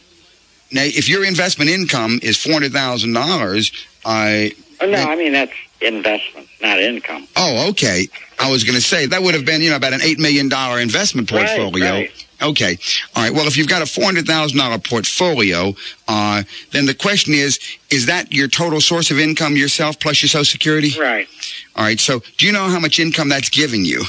[0.72, 3.72] Now, if your investment income is four hundred thousand dollars,
[4.04, 7.26] I Oh, no, I mean, that's investment, not income.
[7.36, 8.08] oh okay.
[8.38, 10.48] I was going to say that would have been you know about an eight million
[10.48, 11.90] dollar investment Right, portfolio.
[11.90, 12.26] right.
[12.40, 12.78] Okay.
[13.16, 13.32] All right.
[13.32, 15.74] Well, if you've got a four hundred thousand dollar portfolio,
[16.06, 17.58] uh, then the question is:
[17.90, 20.98] Is that your total source of income yourself plus your Social Security?
[20.98, 21.26] Right.
[21.74, 21.98] All right.
[21.98, 24.04] So, do you know how much income that's giving you?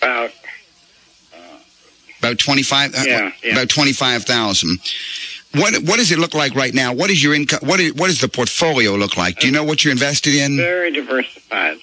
[0.00, 0.30] About
[2.20, 2.94] About twenty five.
[2.94, 3.52] Yeah, yeah.
[3.52, 4.78] About twenty five thousand.
[5.54, 6.92] What What does it look like right now?
[6.94, 7.60] What is your income?
[7.62, 9.40] What is What does the portfolio look like?
[9.40, 10.56] Do you know what you're invested in?
[10.56, 11.78] very diversified.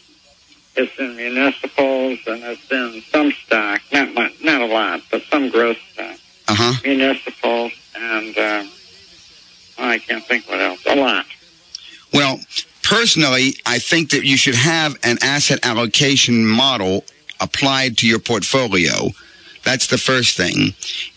[0.77, 5.49] It's in municipals and it's in some stock, not much, not a lot, but some
[5.49, 6.17] growth stock.
[6.47, 6.73] Uh huh.
[6.83, 8.63] Municipals and uh,
[9.77, 10.85] I can't think what else.
[10.85, 11.25] A lot.
[12.13, 12.39] Well,
[12.83, 17.03] personally, I think that you should have an asset allocation model
[17.39, 19.09] applied to your portfolio.
[19.63, 20.73] That's the first thing.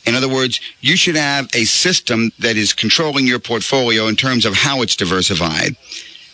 [0.07, 4.47] In other words, you should have a system that is controlling your portfolio in terms
[4.47, 5.77] of how it's diversified.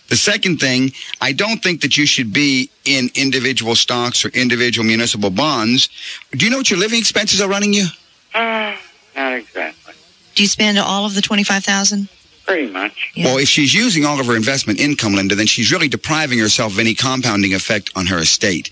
[0.08, 4.86] The second thing, I don't think that you should be in individual stocks or individual
[4.86, 5.88] municipal bonds.
[6.32, 7.86] Do you know what your living expenses are running you?
[8.34, 8.76] Uh,
[9.16, 9.94] not exactly.
[10.34, 12.08] Do you spend all of the twenty-five thousand?
[12.46, 13.12] Pretty much.
[13.14, 13.26] Yeah.
[13.26, 16.74] Well, if she's using all of her investment income, Linda, then she's really depriving herself
[16.74, 18.70] of any compounding effect on her estate.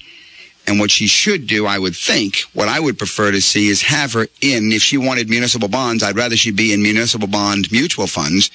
[0.66, 3.82] And what she should do, I would think, what I would prefer to see is
[3.82, 7.72] have her in, if she wanted municipal bonds, I'd rather she be in municipal bond
[7.72, 8.50] mutual funds.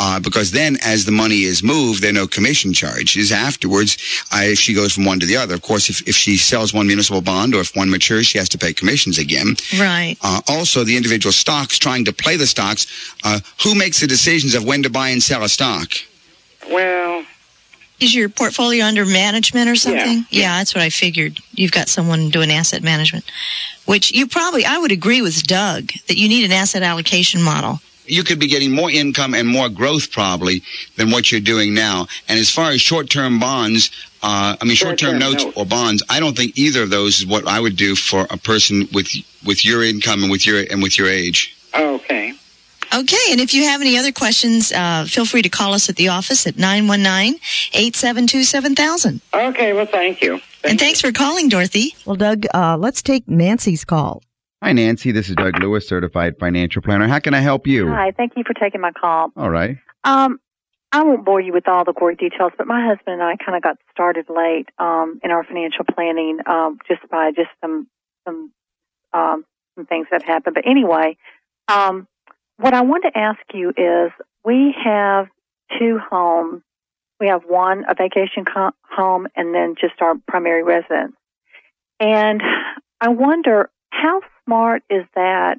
[0.00, 3.96] Uh, because then, as the money is moved, there are no commission charges afterwards.
[4.32, 6.74] Uh, if she goes from one to the other, of course, if, if she sells
[6.74, 9.54] one municipal bond or if one matures, she has to pay commissions again.
[9.78, 10.16] Right.
[10.20, 12.86] Uh, also, the individual stocks, trying to play the stocks,
[13.22, 15.92] uh, who makes the decisions of when to buy and sell a stock?
[16.68, 17.24] Well,
[18.00, 20.24] Is your portfolio under management or something?
[20.30, 20.58] Yeah.
[20.58, 21.38] that's what I figured.
[21.52, 23.24] You've got someone doing asset management,
[23.84, 27.78] which you probably, I would agree with Doug that you need an asset allocation model.
[28.06, 30.62] You could be getting more income and more growth probably
[30.96, 32.06] than what you're doing now.
[32.28, 33.90] And as far as short-term bonds,
[34.22, 35.56] uh, I mean short-term, Short-term notes notes.
[35.56, 38.36] or bonds, I don't think either of those is what I would do for a
[38.36, 39.08] person with
[39.44, 41.54] with your income and with your and with your age.
[41.74, 42.34] okay.
[42.94, 45.96] Okay, and if you have any other questions, uh, feel free to call us at
[45.96, 49.20] the office at 919-872-7000.
[49.32, 50.42] Okay, well, thank you.
[50.62, 51.94] And thanks for calling, Dorothy.
[52.04, 54.22] Well, Doug, uh, let's take Nancy's call.
[54.62, 55.10] Hi, Nancy.
[55.10, 57.08] This is Doug Lewis, certified financial planner.
[57.08, 57.88] How can I help you?
[57.88, 59.32] Hi, thank you for taking my call.
[59.36, 59.76] All right.
[60.04, 60.38] Um,
[60.92, 63.56] I won't bore you with all the gory details, but my husband and I kind
[63.56, 67.88] of got started late um, in our financial planning um, just by just some
[68.24, 68.52] some
[69.12, 69.44] um,
[69.74, 70.54] some things that happened.
[70.54, 71.16] But anyway,
[71.66, 72.06] um,
[72.58, 74.12] what I want to ask you is,
[74.44, 75.26] we have
[75.76, 76.62] two homes.
[77.18, 81.16] We have one a vacation co- home, and then just our primary residence.
[81.98, 82.40] And
[83.00, 85.58] I wonder how smart is that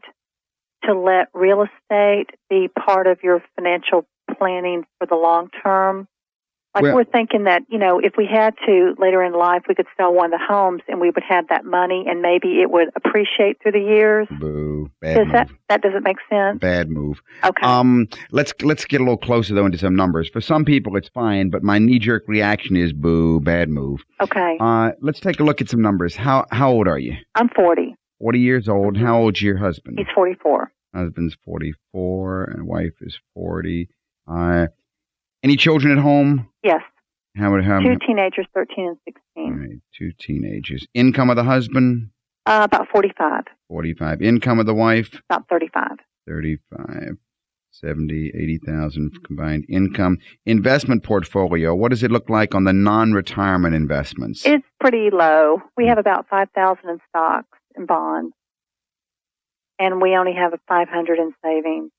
[0.86, 4.06] to let real estate be part of your financial
[4.38, 6.08] planning for the long term?
[6.76, 9.76] Like Well- we're thinking that, you know, if we had to later in life, we
[9.76, 12.72] could sell one of the homes and we would have that money and maybe it
[12.72, 14.28] would appreciate through the years.
[14.39, 14.89] Boo.
[15.00, 15.34] Bad Does move.
[15.34, 16.58] that, that doesn't make sense?
[16.60, 17.22] Bad move.
[17.43, 17.62] Okay.
[17.62, 20.30] Um, let's let's get a little closer though into some numbers.
[20.30, 23.39] For some people, it's fine, but my knee jerk reaction is boo.
[23.39, 24.02] Bad move.
[24.19, 24.58] okay.
[24.60, 26.15] Uh, let's take a look at some numbers.
[26.15, 27.13] How how old are you?
[27.36, 27.96] I'm 40.
[28.24, 28.96] Forty years old.
[28.96, 29.98] How old's your husband?
[30.00, 30.72] He's 44.
[30.96, 33.90] Husband's forty four, and wife is forty.
[34.26, 34.68] Uh,
[35.44, 36.48] any children at home?
[36.64, 36.80] Yes.
[37.36, 37.82] How would how?
[37.82, 39.60] Two teenagers, 13 and 16.
[39.60, 40.88] right, two teenagers.
[40.94, 42.12] Income of the husband?
[42.46, 43.44] Uh, about 45.
[43.68, 44.22] 45.
[44.22, 45.20] Income of the wife?
[45.30, 45.98] About 35.
[46.26, 47.18] 35.
[47.72, 50.20] 70, 80,000 combined income.
[50.46, 54.46] Investment portfolio, what does it look like on the non-retirement investments?
[54.46, 55.60] It's pretty low.
[55.76, 58.34] We have about 5,000 in stocks and bonds.
[59.80, 61.92] And we only have a 500 in savings.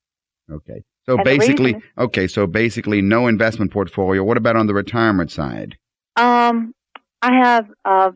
[0.51, 0.83] okay.
[1.07, 4.23] So And basically, reason- okay, so basically no investment portfolio.
[4.23, 5.77] What about on the retirement side?
[6.15, 6.73] Um,
[7.21, 8.11] I have uh,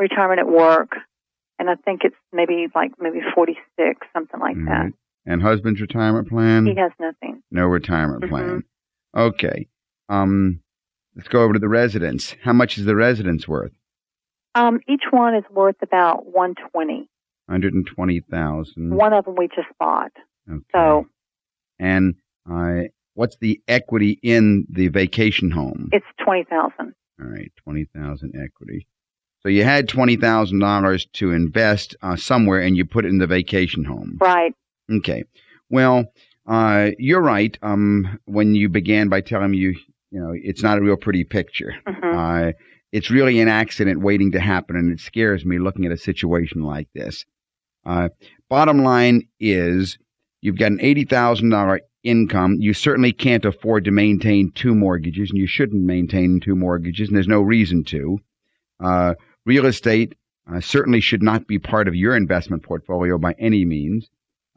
[0.00, 0.96] retirement at work,
[1.60, 4.70] and I think it's maybe like maybe 46, something like All that.
[4.86, 4.92] right.
[5.26, 6.66] And husband's retirement plan?
[6.66, 7.40] He has nothing.
[7.52, 8.28] No retirement Mhm.
[8.30, 8.62] plan.
[9.16, 9.68] Okay.
[10.08, 10.58] Um,
[11.14, 12.34] let's go over to the residence.
[12.42, 13.72] How much is the residence worth?
[14.54, 17.08] Um, each one is worth about 120.
[17.46, 18.96] 120,000.
[18.96, 20.12] One of them we just bought.
[20.50, 20.62] Okay.
[20.72, 21.06] So
[21.78, 22.14] And
[22.50, 25.88] uh, what's the equity in the vacation home?
[25.92, 26.94] it's 20,000.
[27.20, 28.88] All right, twenty thousand equity.
[29.44, 33.18] So you had twenty thousand dollars to invest uh, somewhere, and you put it in
[33.18, 34.18] the vacation home.
[34.20, 34.52] Right.
[34.92, 35.22] Okay.
[35.70, 36.06] Well,
[36.48, 37.56] uh, you're right.
[37.62, 39.76] Um, when you began by telling me you,
[40.10, 41.72] you know, it's not a real pretty picture.
[41.86, 42.50] hmm Uh,
[42.94, 46.62] it's really an accident waiting to happen, and it scares me looking at a situation
[46.62, 47.24] like this.
[47.84, 48.08] Uh,
[48.48, 49.98] bottom line is,
[50.42, 52.54] you've got an eighty thousand dollar income.
[52.60, 57.16] You certainly can't afford to maintain two mortgages, and you shouldn't maintain two mortgages, and
[57.16, 58.20] there's no reason to.
[58.78, 60.14] Uh, real estate
[60.48, 64.08] uh, certainly should not be part of your investment portfolio by any means.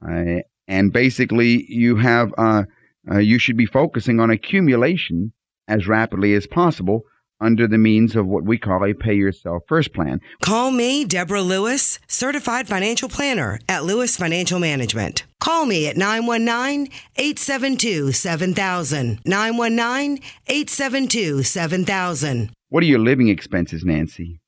[0.08, 2.66] Uh, and basically, you have uh,
[3.10, 5.34] uh, you should be focusing on accumulation
[5.68, 7.02] as rapidly as possible
[7.40, 10.20] under the means of what we call a pay yourself first plan.
[10.42, 15.24] Call me, Deborah Lewis, certified financial planner at Lewis Financial Management.
[15.40, 19.20] Call me at 919 872 7000.
[19.26, 22.52] 919 872 7000.
[22.70, 24.40] What are your living expenses, Nancy?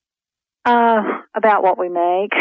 [0.65, 1.01] Uh,
[1.35, 2.31] about what we make.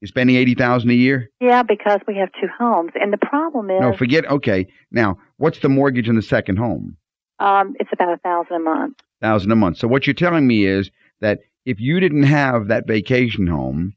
[0.00, 1.30] You're spending eighty thousand a year.
[1.40, 4.26] Yeah, because we have two homes, and the problem is, No, forget.
[4.28, 6.96] Okay, now what's the mortgage on the second home?
[7.38, 8.96] um, it's about a thousand a month.
[9.20, 9.76] Thousand a month.
[9.78, 13.94] So what you're telling me is that if you didn't have that vacation home,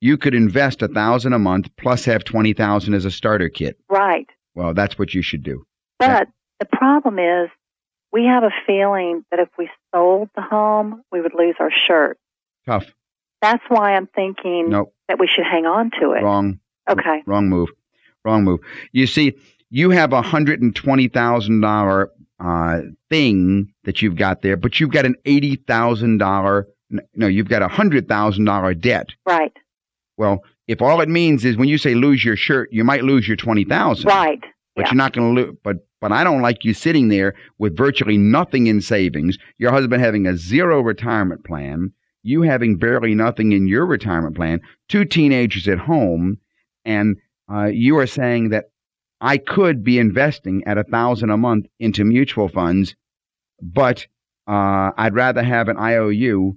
[0.00, 3.78] you could invest a thousand a month plus have twenty thousand as a starter kit.
[3.88, 4.28] Right.
[4.54, 5.64] Well, that's what you should do.
[5.98, 6.28] But
[6.60, 7.48] the problem is,
[8.12, 12.18] we have a feeling that if we sold the home, we would lose our shirt.
[12.66, 12.86] Tough.
[13.42, 14.94] That's why I'm thinking Nope.
[15.08, 16.22] that we should hang on to it.
[16.22, 16.58] Wrong.
[16.88, 17.22] Okay.
[17.26, 17.68] Wrong move.
[18.24, 18.60] Wrong move.
[18.92, 19.34] You see,
[19.70, 22.10] you have a hundred and twenty thousand dollar
[22.40, 26.66] uh, thing that you've got there, but you've got an eighty thousand dollar.
[27.14, 29.08] No, you've got a hundred thousand dollar debt.
[29.26, 29.52] Right.
[30.16, 33.26] Well, if all it means is when you say lose your shirt, you might lose
[33.26, 34.06] your twenty thousand.
[34.08, 34.40] Right.
[34.74, 34.90] But Yeah.
[34.90, 35.56] you're not going to lose.
[35.64, 39.38] But but I don't like you sitting there with virtually nothing in savings.
[39.58, 41.92] Your husband having a zero retirement plan.
[42.22, 44.60] You having barely nothing in your retirement plan.
[44.88, 46.38] Two teenagers at home,
[46.84, 47.16] and
[47.50, 48.66] uh, you are saying that
[49.20, 52.94] I could be investing at a thousand a month into mutual funds,
[53.62, 54.06] but
[54.46, 56.56] uh, I'd rather have an IOU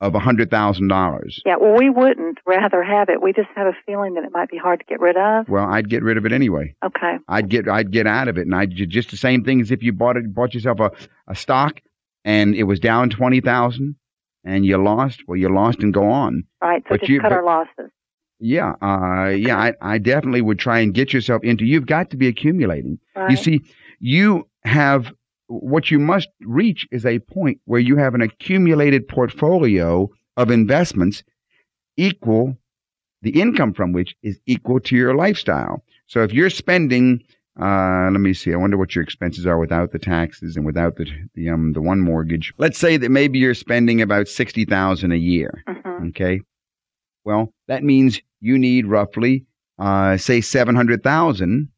[0.00, 1.40] of a hundred thousand dollars.
[1.46, 1.56] Yeah.
[1.58, 3.22] Well, we wouldn't rather have it.
[3.22, 5.48] We just have a feeling that it might be hard to get rid of.
[5.48, 6.74] Well, I'd get rid of it anyway.
[6.84, 7.16] Okay.
[7.28, 9.70] I'd get I'd get out of it, and I'd ju- just the same thing as
[9.70, 10.90] if you bought it bought yourself a,
[11.28, 11.80] a stock,
[12.26, 13.96] and it was down twenty thousand,
[14.44, 15.22] and you lost.
[15.26, 16.44] Well, you lost and go on.
[16.62, 16.82] Right.
[16.82, 17.90] So But just you- cut but- our losses.
[18.38, 19.56] Yeah, uh, yeah.
[19.58, 21.64] I, I definitely would try and get yourself into.
[21.64, 22.98] You've got to be accumulating.
[23.14, 23.30] Right.
[23.30, 23.60] You see,
[23.98, 25.12] you have
[25.48, 31.22] what you must reach is a point where you have an accumulated portfolio of investments
[31.96, 32.56] equal
[33.22, 35.82] the income from which is equal to your lifestyle.
[36.06, 37.22] So if you're spending,
[37.60, 40.96] uh, let me see, I wonder what your expenses are without the taxes and without
[40.96, 42.52] the the um the one mortgage.
[42.58, 45.64] Let's say that maybe you're spending about sixty thousand a year.
[45.68, 46.08] Mhm.
[46.10, 46.40] Okay.
[47.26, 49.44] Well, that means you need roughly,
[49.80, 51.68] uh, say, seven hundred thousand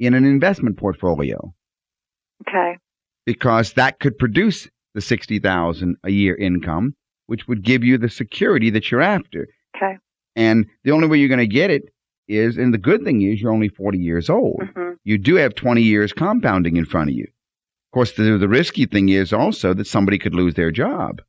[0.00, 1.54] in an investment portfolio
[2.48, 2.78] Okay.
[3.26, 6.94] because that could produce the sixty thousand a year income,
[7.26, 9.46] which would give you the security that you're after.
[9.76, 9.98] Okay.
[10.34, 11.82] And the only way you're going to get it
[12.26, 14.62] is, and the good thing is, you're only forty years old.
[14.74, 17.24] hmm You do have twenty years compounding in front of you.
[17.24, 21.20] Of course, the the risky thing is also that somebody could lose their job.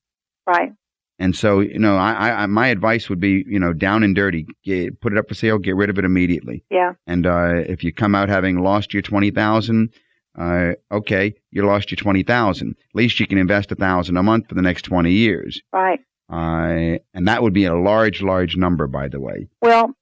[0.48, 0.72] Right.
[1.18, 4.46] And so, you know, I, I, my advice would be, you know, down and dirty,
[4.64, 6.64] get, put it up for sale, get rid of it immediately.
[6.70, 6.94] Yeah.
[7.08, 9.94] And uh, if you come out having lost your twenty thousand,
[10.38, 12.76] uh, okay, you lost your twenty thousand.
[12.78, 15.62] At least you can invest a thousand a month for the next twenty years.
[15.72, 16.02] Right.
[16.30, 19.48] Uh, and that would be a large, large number, by the way.
[19.62, 19.94] Well,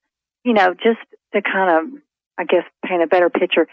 [0.43, 0.99] you know, just
[1.34, 2.02] to kind of,
[2.38, 3.67] I guess, paint a better picture,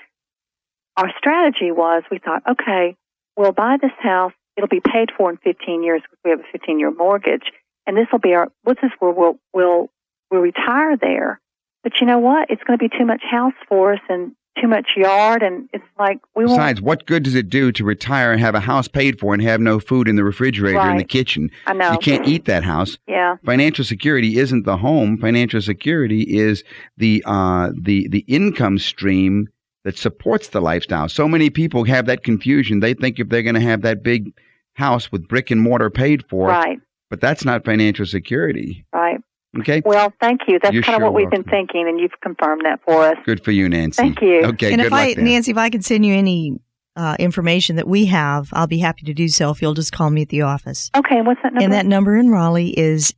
[0.96, 2.96] our strategy was we thought, okay,
[3.36, 4.32] we'll buy this house.
[4.60, 7.44] It'll be paid for in 15 years because we have a 15 year mortgage.
[7.86, 9.88] And this will be our, what's this where we'll, we'll,
[10.30, 11.40] we'll retire there.
[11.82, 12.50] But you know what?
[12.50, 15.42] It's going to be too much house for us and too much yard.
[15.42, 16.58] And it's like, we won't.
[16.58, 19.42] Besides, what good does it do to retire and have a house paid for and
[19.42, 21.50] have no food in the refrigerator in the kitchen?
[21.66, 21.92] I know.
[21.92, 22.98] You can't eat that house.
[23.08, 23.36] Yeah.
[23.46, 25.16] Financial security isn't the home.
[25.16, 26.62] Financial security is
[26.98, 29.48] the uh, the the income stream
[29.84, 31.08] that supports the lifestyle.
[31.08, 32.80] So many people have that confusion.
[32.80, 34.34] They think if they're going to have that big
[34.80, 36.80] house with brick and mortar paid for, Right.
[37.10, 38.84] but that's not financial security.
[38.92, 39.18] Right.
[39.58, 40.58] Okay, Well, thank you.
[40.62, 43.16] That's You're kind of sure what we've been thinking, and you've confirmed that for us.
[43.24, 44.00] good for you, Nancy.
[44.02, 44.42] Thank you.
[44.44, 45.24] Okay, and good if luck I, there.
[45.24, 46.60] Nancy, if I can send you any
[46.96, 50.08] uh, information that we have, I'll be happy to do so if you'll just call
[50.10, 50.90] me at the office.
[50.96, 51.20] Okay.
[51.22, 51.64] What's that number?
[51.64, 53.12] And that number in Raleigh is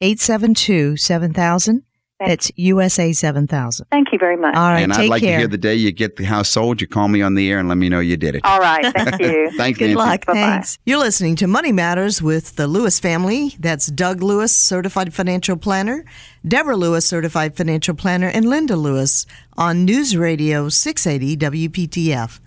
[0.00, 1.82] 872 7000.
[2.18, 3.86] That's USA 7000.
[3.90, 4.54] Thank you very much.
[4.56, 5.32] All right, and I'd like care.
[5.32, 6.80] to hear the day you get the house sold.
[6.80, 8.40] You call me on the air and let me know you did it.
[8.44, 8.84] All right.
[8.94, 9.50] Thank you.
[9.56, 9.94] Thanks, Good Nancy.
[9.96, 10.24] luck.
[10.24, 10.38] Bye-bye.
[10.40, 10.78] Thanks.
[10.86, 13.54] You're listening to Money Matters with the Lewis family.
[13.60, 16.06] That's Doug Lewis, certified financial planner,
[16.46, 19.26] Deborah Lewis, certified financial planner, and Linda Lewis
[19.58, 21.36] on News Radio 680
[21.68, 22.40] WPTF.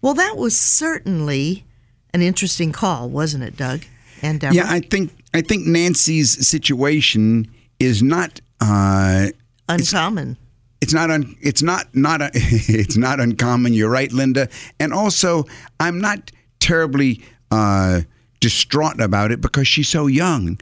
[0.00, 1.64] Well, that was certainly
[2.14, 3.80] an interesting call, wasn't it, Doug
[4.22, 4.54] and Deborah?
[4.54, 9.26] Yeah, I think I think Nancy's situation is not uh,
[9.68, 10.36] Uncommon.
[10.80, 13.72] it's not un, it's not not a, it's not uncommon.
[13.74, 14.48] You're right, Linda.
[14.80, 15.44] And also,
[15.78, 16.30] I'm not
[16.60, 18.02] terribly uh,
[18.40, 20.58] distraught about it because she's so young.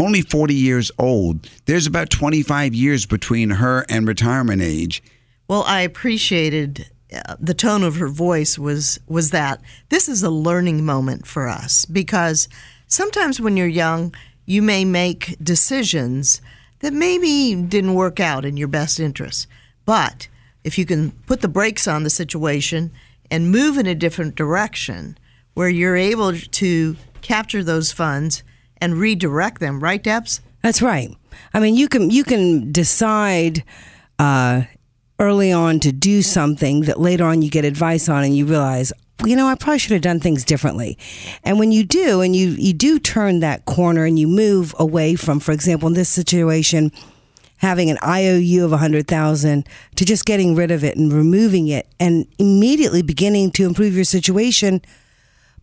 [0.00, 1.48] only 40 years old.
[1.66, 5.02] There's about 25 years between her and retirement age.
[5.48, 10.30] Well, I appreciated uh, the tone of her voice was was that this is a
[10.30, 12.48] learning moment for us because
[12.86, 14.14] sometimes when you're young,
[14.46, 16.40] you may make decisions
[16.80, 19.46] that maybe didn't work out in your best interest.
[19.84, 20.28] But
[20.64, 22.90] if you can put the brakes on the situation
[23.30, 25.18] and move in a different direction
[25.54, 28.42] where you're able to capture those funds
[28.80, 30.40] and redirect them, right, Debs?
[30.62, 31.10] That's right.
[31.54, 33.64] I mean, you can you can decide
[34.18, 34.62] uh,
[35.18, 38.92] early on to do something that later on you get advice on, and you realize,
[39.24, 40.96] you know, I probably should have done things differently.
[41.44, 45.16] And when you do, and you you do turn that corner and you move away
[45.16, 46.92] from, for example, in this situation,
[47.56, 49.66] having an IOU of a hundred thousand
[49.96, 54.04] to just getting rid of it and removing it, and immediately beginning to improve your
[54.04, 54.80] situation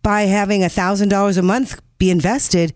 [0.02, 2.74] by having a thousand dollars a month be invested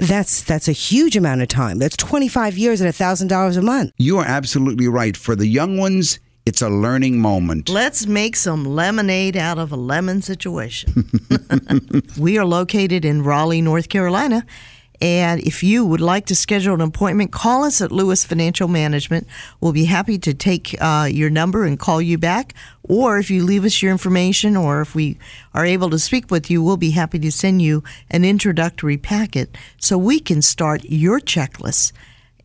[0.00, 1.78] that's that's a huge amount of time.
[1.78, 3.92] That's 25 years at $1,000 a month.
[3.98, 5.16] You are absolutely right.
[5.16, 7.68] For the young ones, it's a learning moment.
[7.68, 11.10] Let's make some lemonade out of a lemon situation.
[12.18, 14.44] we are located in Raleigh, North Carolina,
[15.00, 19.26] and if you would like to schedule an appointment, call us at Lewis Financial Management.
[19.60, 22.54] We'll be happy to take uh, your number and call you back.
[22.82, 25.18] Or if you leave us your information, or if we
[25.54, 29.56] are able to speak with you, we'll be happy to send you an introductory packet
[29.78, 31.92] so we can start your checklist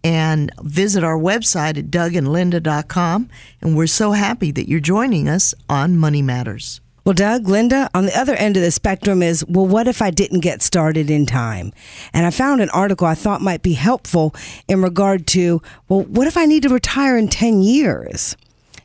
[0.06, 3.28] and visit our website at dougandlinda.com.
[3.60, 6.80] And we're so happy that you're joining us on Money Matters.
[7.06, 10.12] Well, Doug, Linda, on the other end of the spectrum is, well, what if I
[10.12, 11.72] didn't get started in time?
[12.14, 14.36] And I found an article I thought might be helpful
[14.68, 18.38] in regard to, well, what if I need to retire in 10 years?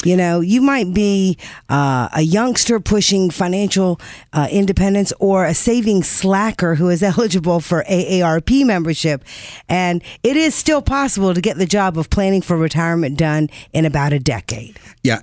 [0.04, 1.36] You know, you might be
[1.68, 4.00] uh, a youngster pushing financial
[4.32, 9.24] uh, independence or a saving slacker who is eligible for AARP membership.
[9.68, 13.84] And it is still possible to get the job of planning for retirement done in
[13.84, 14.78] about a decade.
[15.02, 15.20] Yeah,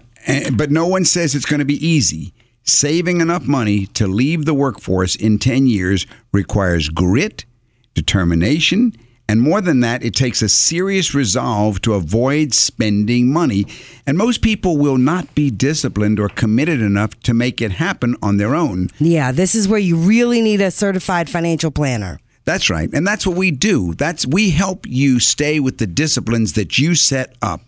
[0.54, 2.34] but no one says it's going to be easy.
[2.64, 7.46] Saving enough money to leave the workforce in 10 years requires grit,
[7.94, 8.94] determination,
[9.30, 13.66] and more than that, it takes a serious resolve to avoid spending money.
[14.06, 18.38] And most people will not be disciplined or committed enough to make it happen on
[18.38, 18.88] their own.
[19.00, 22.20] Yeah, this is where you really need a certified financial planner.
[22.46, 22.90] That's right.
[22.94, 23.94] And that's what we do.
[23.96, 27.60] That's we help you stay with the disciplines that you set up.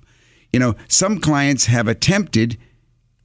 [0.53, 2.57] You know, some clients have attempted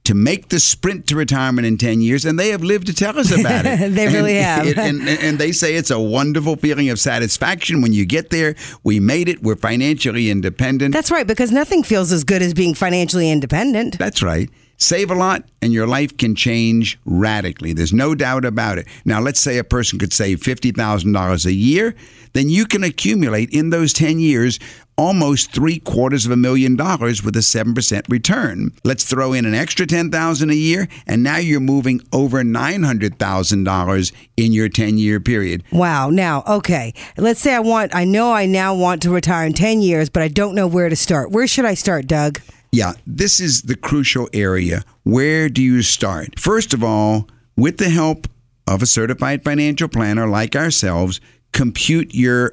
[0.05, 3.17] to make the sprint to retirement in 10 years, and they have lived to tell
[3.19, 3.89] us about it.
[3.95, 4.77] they really and, have.
[4.77, 8.55] and, and, they say it's a wonderful feeling of satisfaction when you get there.
[8.83, 9.43] We made it.
[9.43, 10.93] We're financially independent.
[10.93, 13.97] That's right, because nothing feels as good as being financially independent.
[13.97, 14.49] That's right.
[14.77, 17.73] Save a lot, and your life can change radically.
[17.73, 18.87] There's no doubt about it.
[19.05, 21.95] Now, let's say a person could save $50,000 a year,
[22.33, 24.59] then you can accumulate in those 10 years
[24.97, 28.71] almost three quarters of a million dollars with a 7% return.
[28.83, 34.51] Let's throw in an extra 10000 a year, and now you're moving over $900,000 in
[34.51, 35.63] your 10 year period.
[35.71, 36.09] Wow.
[36.09, 36.93] Now, okay.
[37.17, 40.23] Let's say I want, I know I now want to retire in 10 years, but
[40.23, 41.31] I don't know where to start.
[41.31, 42.41] Where should I start, Doug?
[42.75, 44.83] Yeah, this is the crucial area.
[45.03, 46.37] Where do you start?
[46.37, 48.27] First of all, with the help
[48.67, 51.21] of a certified financial planner like ourselves,
[51.53, 52.51] compute your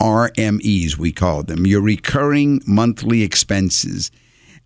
[0.00, 4.10] RMEs, we call them, your recurring monthly expenses.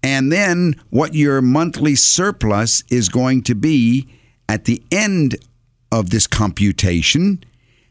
[0.05, 4.07] And then what your monthly surplus is going to be
[4.49, 5.35] at the end
[5.91, 7.43] of this computation.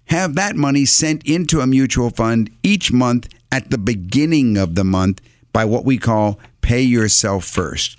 [0.06, 4.86] Have that money sent into a mutual fund each month at the beginning of the
[4.86, 5.20] month
[5.54, 7.98] by what we call pay yourself first.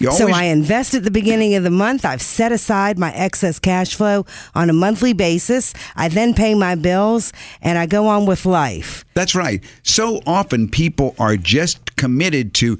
[0.00, 2.04] Always, so I invest at the beginning of the month.
[2.04, 5.74] I've set aside my excess cash flow on a monthly basis.
[5.94, 9.04] I then pay my bills and I go on with life.
[9.14, 9.62] That's right.
[9.82, 12.78] So often people are just committed to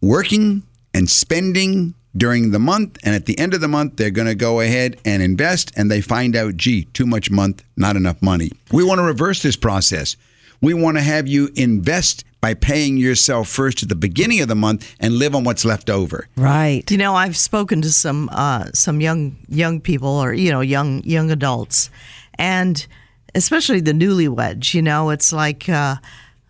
[0.00, 0.62] working
[0.94, 4.34] and spending during the month and at the end of the month they're going to
[4.34, 8.52] go ahead and invest and they find out gee too much month not enough money
[8.70, 10.16] we want to reverse this process
[10.64, 14.54] we want to have you invest by paying yourself first at the beginning of the
[14.54, 16.28] month and live on what's left over.
[16.36, 16.90] Right.
[16.90, 21.02] You know, I've spoken to some uh, some young young people or you know young
[21.04, 21.90] young adults,
[22.34, 22.86] and
[23.34, 24.74] especially the newlyweds.
[24.74, 25.96] You know, it's like uh,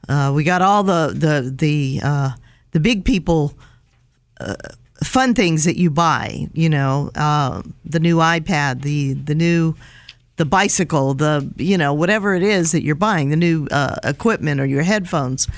[0.08, 2.30] uh, we got all the the the uh,
[2.72, 3.54] the big people.
[4.40, 4.56] Uh,
[5.02, 9.76] fun things that you buy, you know, uh, the new iPad, the the new
[10.36, 14.60] the bicycle, the you know whatever it is that you're buying, the new uh, equipment
[14.60, 15.48] or your headphones,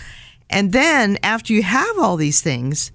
[0.51, 2.93] and then after you have all these things,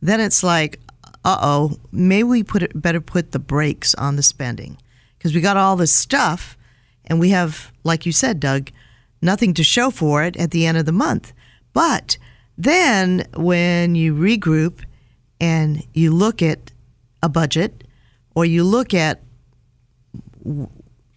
[0.00, 0.80] then it's like,
[1.24, 4.78] uh oh, maybe we put it better put the brakes on the spending
[5.18, 6.56] because we got all this stuff,
[7.04, 8.70] and we have, like you said, Doug,
[9.20, 11.32] nothing to show for it at the end of the month.
[11.72, 12.18] But
[12.56, 14.80] then when you regroup
[15.40, 16.72] and you look at
[17.22, 17.84] a budget
[18.34, 19.22] or you look at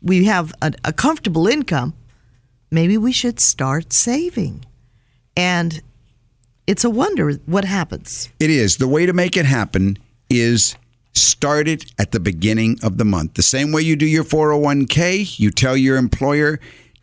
[0.01, 1.93] we have a, a comfortable income,
[2.71, 4.65] maybe we should start saving.
[5.35, 5.81] And
[6.67, 8.29] it's a wonder what happens.
[8.39, 8.77] It is.
[8.77, 9.97] The way to make it happen
[10.29, 10.75] is
[11.13, 13.33] start it at the beginning of the month.
[13.33, 16.59] The same way you do your 401k, you tell your employer,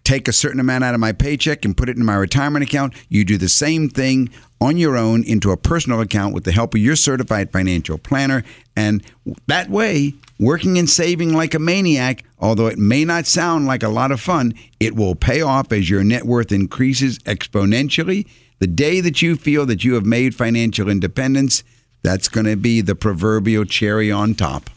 [0.06, 2.94] take a certain amount out of my paycheck and put it in my retirement account.
[3.08, 4.30] You do the same thing
[4.60, 8.44] on your own into a personal account with the help of your certified financial planner.
[8.76, 9.02] And
[9.48, 13.88] that way, working and saving like a maniac, although it may not sound like a
[13.88, 18.28] lot of fun, it will pay off as your net worth increases exponentially.
[18.60, 21.64] The day that you feel that you have made financial independence,
[22.02, 24.70] that's going to be the proverbial cherry on top.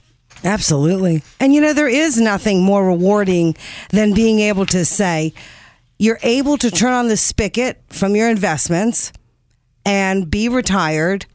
[0.44, 1.24] Absolutely.
[1.40, 3.56] And you know, there is nothing more rewarding
[3.90, 5.34] than being able to say,
[5.98, 9.12] you're able to turn on the spigot from your investments
[9.86, 11.26] and be retired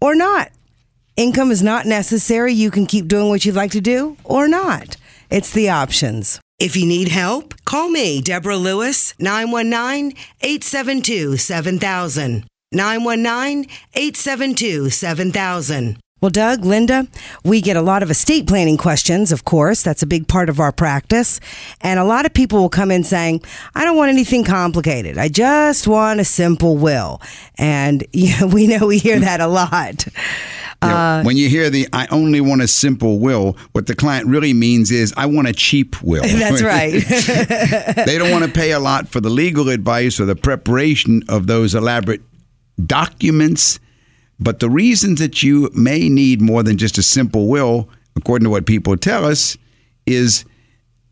[0.00, 0.50] or not.
[1.16, 2.52] Income is not necessary.
[2.52, 4.96] You can keep doing what you'd like to do or not.
[5.30, 6.40] It's the options.
[6.58, 12.44] If you need help, call me, Deborah Lewis, 919 872 7000.
[12.72, 15.98] 919 872 7000.
[16.20, 17.06] Well, Doug, Linda,
[17.44, 19.82] we get a lot of estate planning questions, of course.
[19.82, 21.40] That's a big part of our practice.
[21.80, 23.42] And a lot of people will come in saying,
[23.74, 25.16] I don't want anything complicated.
[25.16, 27.22] I just want a simple will.
[27.56, 30.06] And yeah, we know we hear that a lot.
[30.82, 34.54] Uh, when you hear the "I only want a simple will," what the client really
[34.54, 36.92] means is, "I want a cheap will." That's right.
[38.06, 41.46] they don't want to pay a lot for the legal advice or the preparation of
[41.46, 42.22] those elaborate
[42.86, 43.78] documents.
[44.40, 48.50] But the reasons that you may need more than just a simple will, according to
[48.50, 49.56] what people tell us,
[50.06, 50.44] is,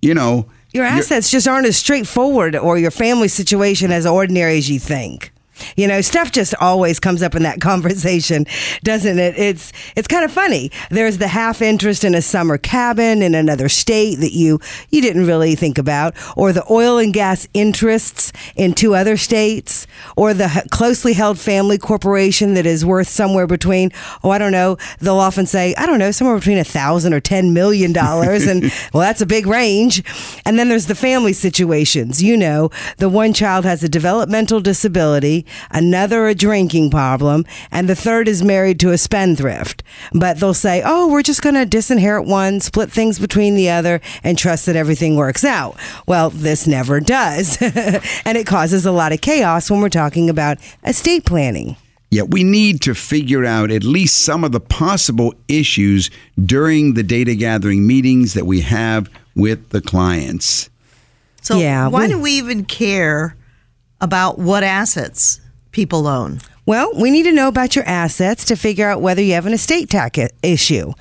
[0.01, 4.69] you know, your assets just aren't as straightforward or your family situation as ordinary as
[4.69, 5.33] you think.
[5.77, 8.47] You know, stuff just always comes up in that conversation,
[8.83, 9.39] doesn't it?
[9.39, 10.71] It's it's kind of funny.
[10.91, 15.27] There's the half interest in a summer cabin in another state that you you didn't
[15.27, 19.87] really think about, or the oil and gas interests in two other states,
[20.17, 23.91] or the closely held family corporation that is worth somewhere between
[24.23, 24.77] oh I don't know.
[25.01, 28.63] They'll often say I don't know somewhere between a thousand or ten million dollars, and
[28.93, 30.03] well that's a big range.
[30.45, 32.23] And then there's the family situations.
[32.23, 37.97] You know, the one child has a developmental disability another a drinking problem, and the
[37.97, 39.83] third is married to a spendthrift.
[40.13, 44.01] But they'll say, oh, we're just going to disinherit one, split things between the other,
[44.23, 45.77] and trust that everything works out.
[46.07, 47.61] Well, this never does.
[47.61, 51.77] and it causes a lot of chaos when we're talking about estate planning.
[52.11, 56.11] Yeah, we need to figure out at least some of the possible issues
[56.43, 60.71] during the data gathering meetings that we have with the clients.
[61.43, 63.37] So, yeah, why we, do we even care
[64.01, 65.41] about what assets
[65.73, 66.41] people own?
[66.67, 69.55] Well, we need to know about your assets to figure out whether you have an
[69.55, 70.93] estate tax issue.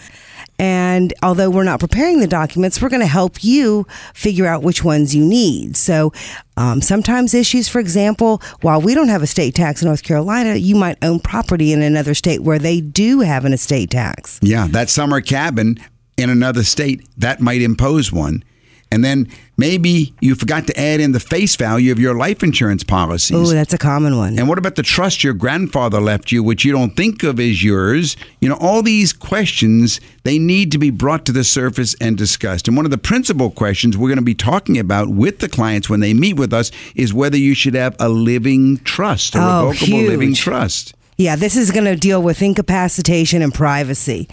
[0.60, 4.84] And although we're not preparing the documents, we're going to help you figure out which
[4.84, 5.78] ones you need.
[5.78, 6.14] So
[6.56, 10.56] um, sometimes issues, for example, while we don't have a state tax in North Carolina,
[10.56, 14.40] you might own property in another state where they do have an estate tax.
[14.42, 15.78] Yeah, that summer cabin
[16.18, 18.44] in another state, that might impose one.
[18.92, 22.84] And then maybe you forgot to add in the face value of your life insurance
[22.84, 23.36] policies.
[23.36, 24.38] Oh, that's a common one.
[24.40, 27.64] And what about the trust your grandfather left you, which you don't think of as
[27.64, 28.16] yours?
[28.40, 32.68] You know, all these questions, they need to be brought to the surface and discussed.
[32.68, 35.90] And one of the principal questions we're going to be talking about with the clients
[35.90, 39.68] when they meet with us is whether you should have a living trust, a oh,
[39.68, 40.10] revocable huge.
[40.10, 40.94] living trust.
[41.18, 44.30] Yeah, this is going to deal with incapacitation and privacy.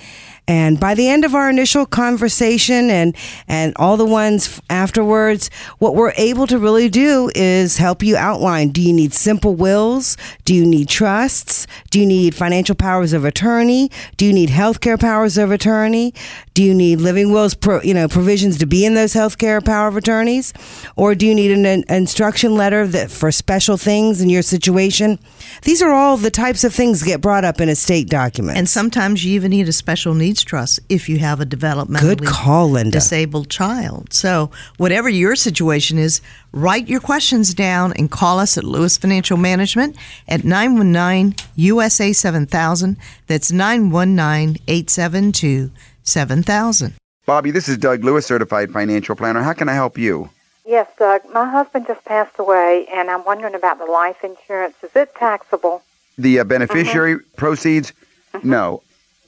[0.47, 3.16] And by the end of our initial conversation and
[3.49, 8.68] and all the ones afterwards, what we're able to really do is help you outline
[8.68, 10.18] do you need simple wills?
[10.45, 11.66] Do you need trusts?
[11.90, 13.90] Do you need financial powers of attorney?
[14.18, 16.12] Do you need healthcare powers of attorney?
[16.53, 19.88] Do you need living wills, pro, you know, provisions to be in those healthcare power
[19.88, 20.53] of attorneys?
[20.95, 25.18] Or do you need an, an instruction letter that for special things in your situation?
[25.62, 28.59] These are all the types of things that get brought up in estate documents.
[28.59, 32.01] And sometimes you even need a special needs needs trust if you have a developmentally
[32.01, 32.91] Good call, Linda.
[32.91, 34.12] disabled child.
[34.12, 36.20] So, whatever your situation is,
[36.53, 42.97] write your questions down and call us at Lewis Financial Management at 919 USA 7000.
[43.28, 45.70] That's 919 872
[46.03, 46.95] 7000.
[47.26, 49.41] Bobby, this is Doug Lewis, certified financial planner.
[49.41, 50.30] How can I help you?
[50.66, 51.20] Yes, Doug.
[51.32, 54.74] My husband just passed away, and I'm wondering about the life insurance.
[54.82, 55.82] Is it taxable?
[56.18, 57.37] The uh, beneficiary mm-hmm.
[57.37, 57.93] proceeds?
[58.32, 58.51] Mm-hmm.
[58.51, 58.82] No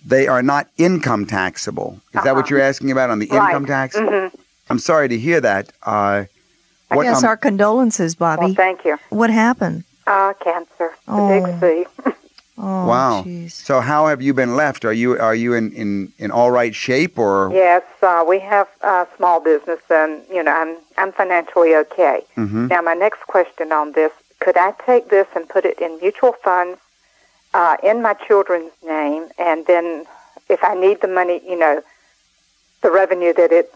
[0.07, 1.95] they are not income taxable.
[1.95, 2.25] Is uh-huh.
[2.25, 2.55] that what uh-huh.
[2.55, 3.49] you're asking about on the right.
[3.49, 3.97] income tax?
[3.97, 4.35] Mm-hmm.
[4.71, 5.73] I'm sorry to hear that.
[5.83, 6.25] Uh,
[6.89, 8.47] What, guess um, our condolences, Bobby.
[8.47, 8.97] Well, thank you.
[9.11, 9.85] what happened?
[10.07, 10.93] Uh, cancer.
[11.09, 11.29] Oh.
[11.29, 12.13] The big C.
[12.59, 13.23] Oh, wow.
[13.23, 13.53] jeez.
[13.53, 14.87] So how have you been left?
[14.87, 17.51] Are you are you in in, in all right shape or?
[17.53, 22.23] yes, uh, we have a small business, and you know, I'm I'm financially okay.
[22.35, 22.71] Mhm.
[22.71, 26.33] Now, my next question on this: Could I take this and put it in mutual
[26.33, 26.81] funds
[27.57, 30.05] uh, in my children's name, and then
[30.51, 31.83] if I need the money, you know,
[32.83, 33.73] the revenue that it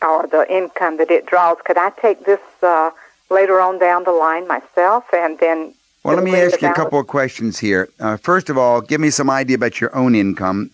[0.00, 2.90] or the income that it draws, could I take this uh,
[3.28, 5.74] later on down the line myself, and then?
[6.04, 7.88] Well, let me ask you a couple of questions here.
[7.98, 10.70] Uh, first of all, give me some idea about your own income.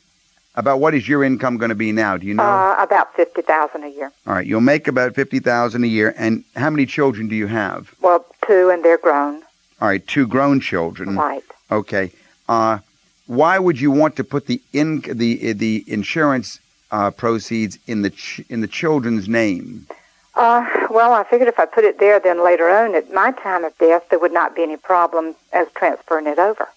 [0.56, 2.18] About what is your income going to be now?
[2.18, 2.44] Do you know?
[2.44, 4.12] Uh, about fifty thousand a year.
[4.26, 6.14] all right, you'll make about fifty thousand a year.
[6.18, 7.92] And how many children do you have?
[8.02, 9.36] Well, two, and they're grown.
[9.80, 11.16] All right, two grown children.
[11.16, 11.42] Right.
[11.72, 12.12] Okay.
[12.48, 12.78] Uh,
[13.26, 18.10] why would you want to put the in the the insurance uh, proceeds in the
[18.10, 19.86] ch- in the children's name?
[20.34, 23.64] Uh, well, I figured if I put it there, then later on, at my time
[23.64, 26.68] of death, there would not be any problem as transferring it over.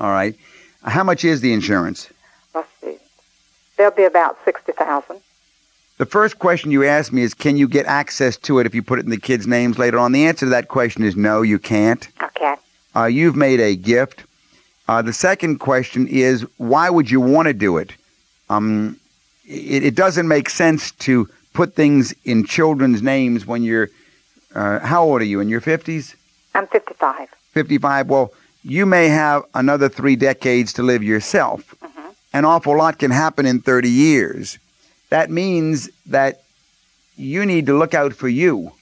[0.00, 0.34] All right.
[0.82, 2.08] How much is the insurance?
[2.54, 2.98] Let's see.
[3.76, 5.20] There'll be about sixty thousand.
[5.96, 8.82] The first question you asked me is, can you get access to it if you
[8.84, 10.12] put it in the kids' names later on?
[10.12, 12.06] The answer to that question is no, you can't.
[12.22, 12.54] Okay.
[12.94, 14.22] Uh, you've made a gift.
[14.88, 17.92] Uh, the second question is, why would you want to do it?
[18.48, 18.98] Um,
[19.46, 23.90] it, it doesn't make sense to put things in children's names when you're.
[24.54, 25.40] Uh, how old are you?
[25.40, 26.16] In your fifties?
[26.54, 27.28] I'm fifty-five.
[27.52, 28.08] 55.
[28.08, 28.32] Well,
[28.62, 31.74] you may have another three decades to live yourself.
[31.82, 32.14] Mhm.
[32.32, 34.58] An awful lot can happen in 30 years.
[35.10, 36.42] That means that
[37.16, 38.72] you need to look out for you.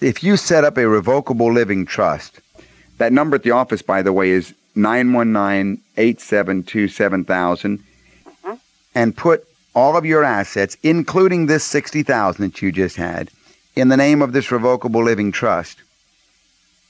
[0.00, 2.40] If you set up a revocable living trust,
[2.98, 7.82] that number at the office, by the way, is 919 872 7000,
[8.26, 8.56] uh-huh.
[8.94, 13.30] and put all of your assets, including this 60000 that you just had,
[13.74, 15.78] in the name of this revocable living trust.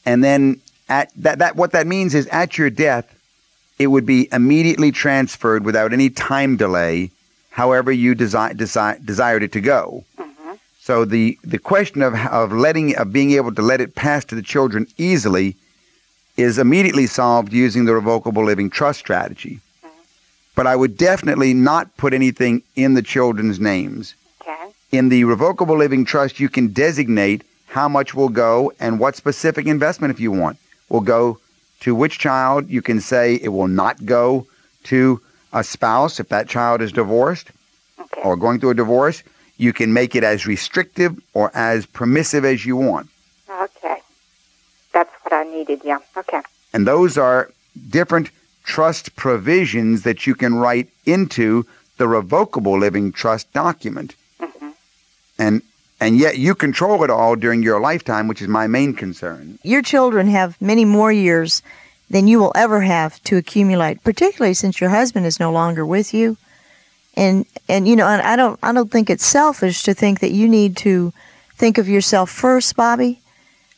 [0.04, 3.14] And then at that, that what that means is at your death
[3.78, 7.10] it would be immediately transferred without any time delay
[7.50, 10.04] however you desi- desi- desired it to go.
[10.18, 10.56] Uh-huh.
[10.80, 14.34] So the the question of of letting of being able to let it pass to
[14.34, 15.56] the children easily
[16.36, 19.60] is immediately solved using the revocable living trust strategy
[20.54, 24.70] but i would definitely not put anything in the children's names Okay.
[24.90, 29.66] in the revocable living trust, you can designate how much will go and what specific
[29.66, 30.58] investment, if you want,
[30.88, 31.38] will go
[31.80, 32.68] to which child.
[32.68, 34.46] You can say it will not go
[34.84, 35.20] to
[35.52, 37.50] a spouse if that child is divorced
[38.24, 39.22] or going through a divorce.
[39.58, 43.08] You can make it as restrictive or as permissive as you want.
[43.48, 44.01] Okay.
[45.52, 45.80] That's what I needed.
[45.84, 45.98] Yeah.
[46.16, 46.42] Okay.
[46.72, 47.50] And those are
[47.90, 48.30] different
[48.64, 51.66] trust provisions that you can write into
[51.98, 54.14] the revocable living trust document.
[54.40, 54.70] Mm-hmm.
[55.38, 55.62] And
[56.00, 59.58] and yet you control it all during your lifetime, which is my main concern.
[59.62, 61.62] Your children have many more years
[62.10, 66.12] than you will ever have to accumulate, particularly since your husband is no longer with
[66.12, 66.36] you.
[67.14, 70.32] And and you know, and I don't I don't think it's selfish to think that
[70.32, 71.12] you need to
[71.56, 73.21] think of yourself first, Bobby.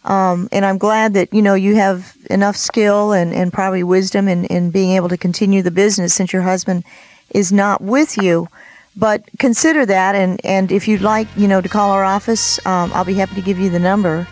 [0.04, 4.28] Um, and I'm glad that you know you have enough skill and, and probably wisdom
[4.28, 6.84] in, in being able to continue the business since your husband
[7.30, 8.48] is not with you.
[8.96, 12.92] But consider that, and, and if you'd like, you know, to call our office, um,
[12.92, 14.28] I'll be happy to give you the number.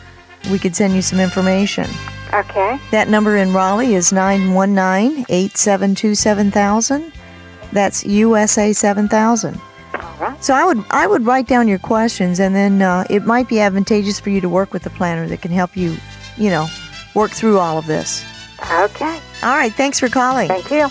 [0.50, 1.88] We could send you some information.
[2.32, 2.80] Okay.
[2.92, 7.12] That number in Raleigh is 919 872 7000.
[7.72, 9.60] That's USA 7000.
[10.42, 13.60] So I would I would write down your questions, and then uh, it might be
[13.60, 15.96] advantageous for you to work with a planner that can help you,
[16.36, 16.66] you know,
[17.14, 18.24] work through all of this.
[18.60, 19.20] Okay.
[19.42, 19.72] All right.
[19.72, 20.48] Thanks for calling.
[20.48, 20.88] Thank you.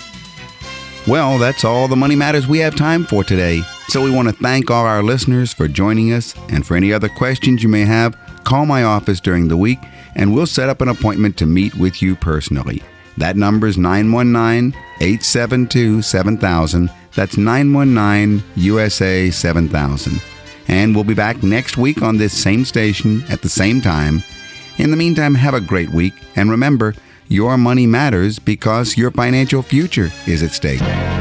[1.07, 3.61] Well, that's all the money matters we have time for today.
[3.87, 6.35] So we want to thank all our listeners for joining us.
[6.49, 9.79] And for any other questions you may have, call my office during the week
[10.15, 12.83] and we'll set up an appointment to meet with you personally.
[13.17, 16.89] That number is 919 872 7000.
[17.15, 20.21] That's 919 USA 7000.
[20.67, 24.23] And we'll be back next week on this same station at the same time.
[24.77, 26.13] In the meantime, have a great week.
[26.35, 26.95] And remember,
[27.27, 31.20] your money matters because your financial future is at stake.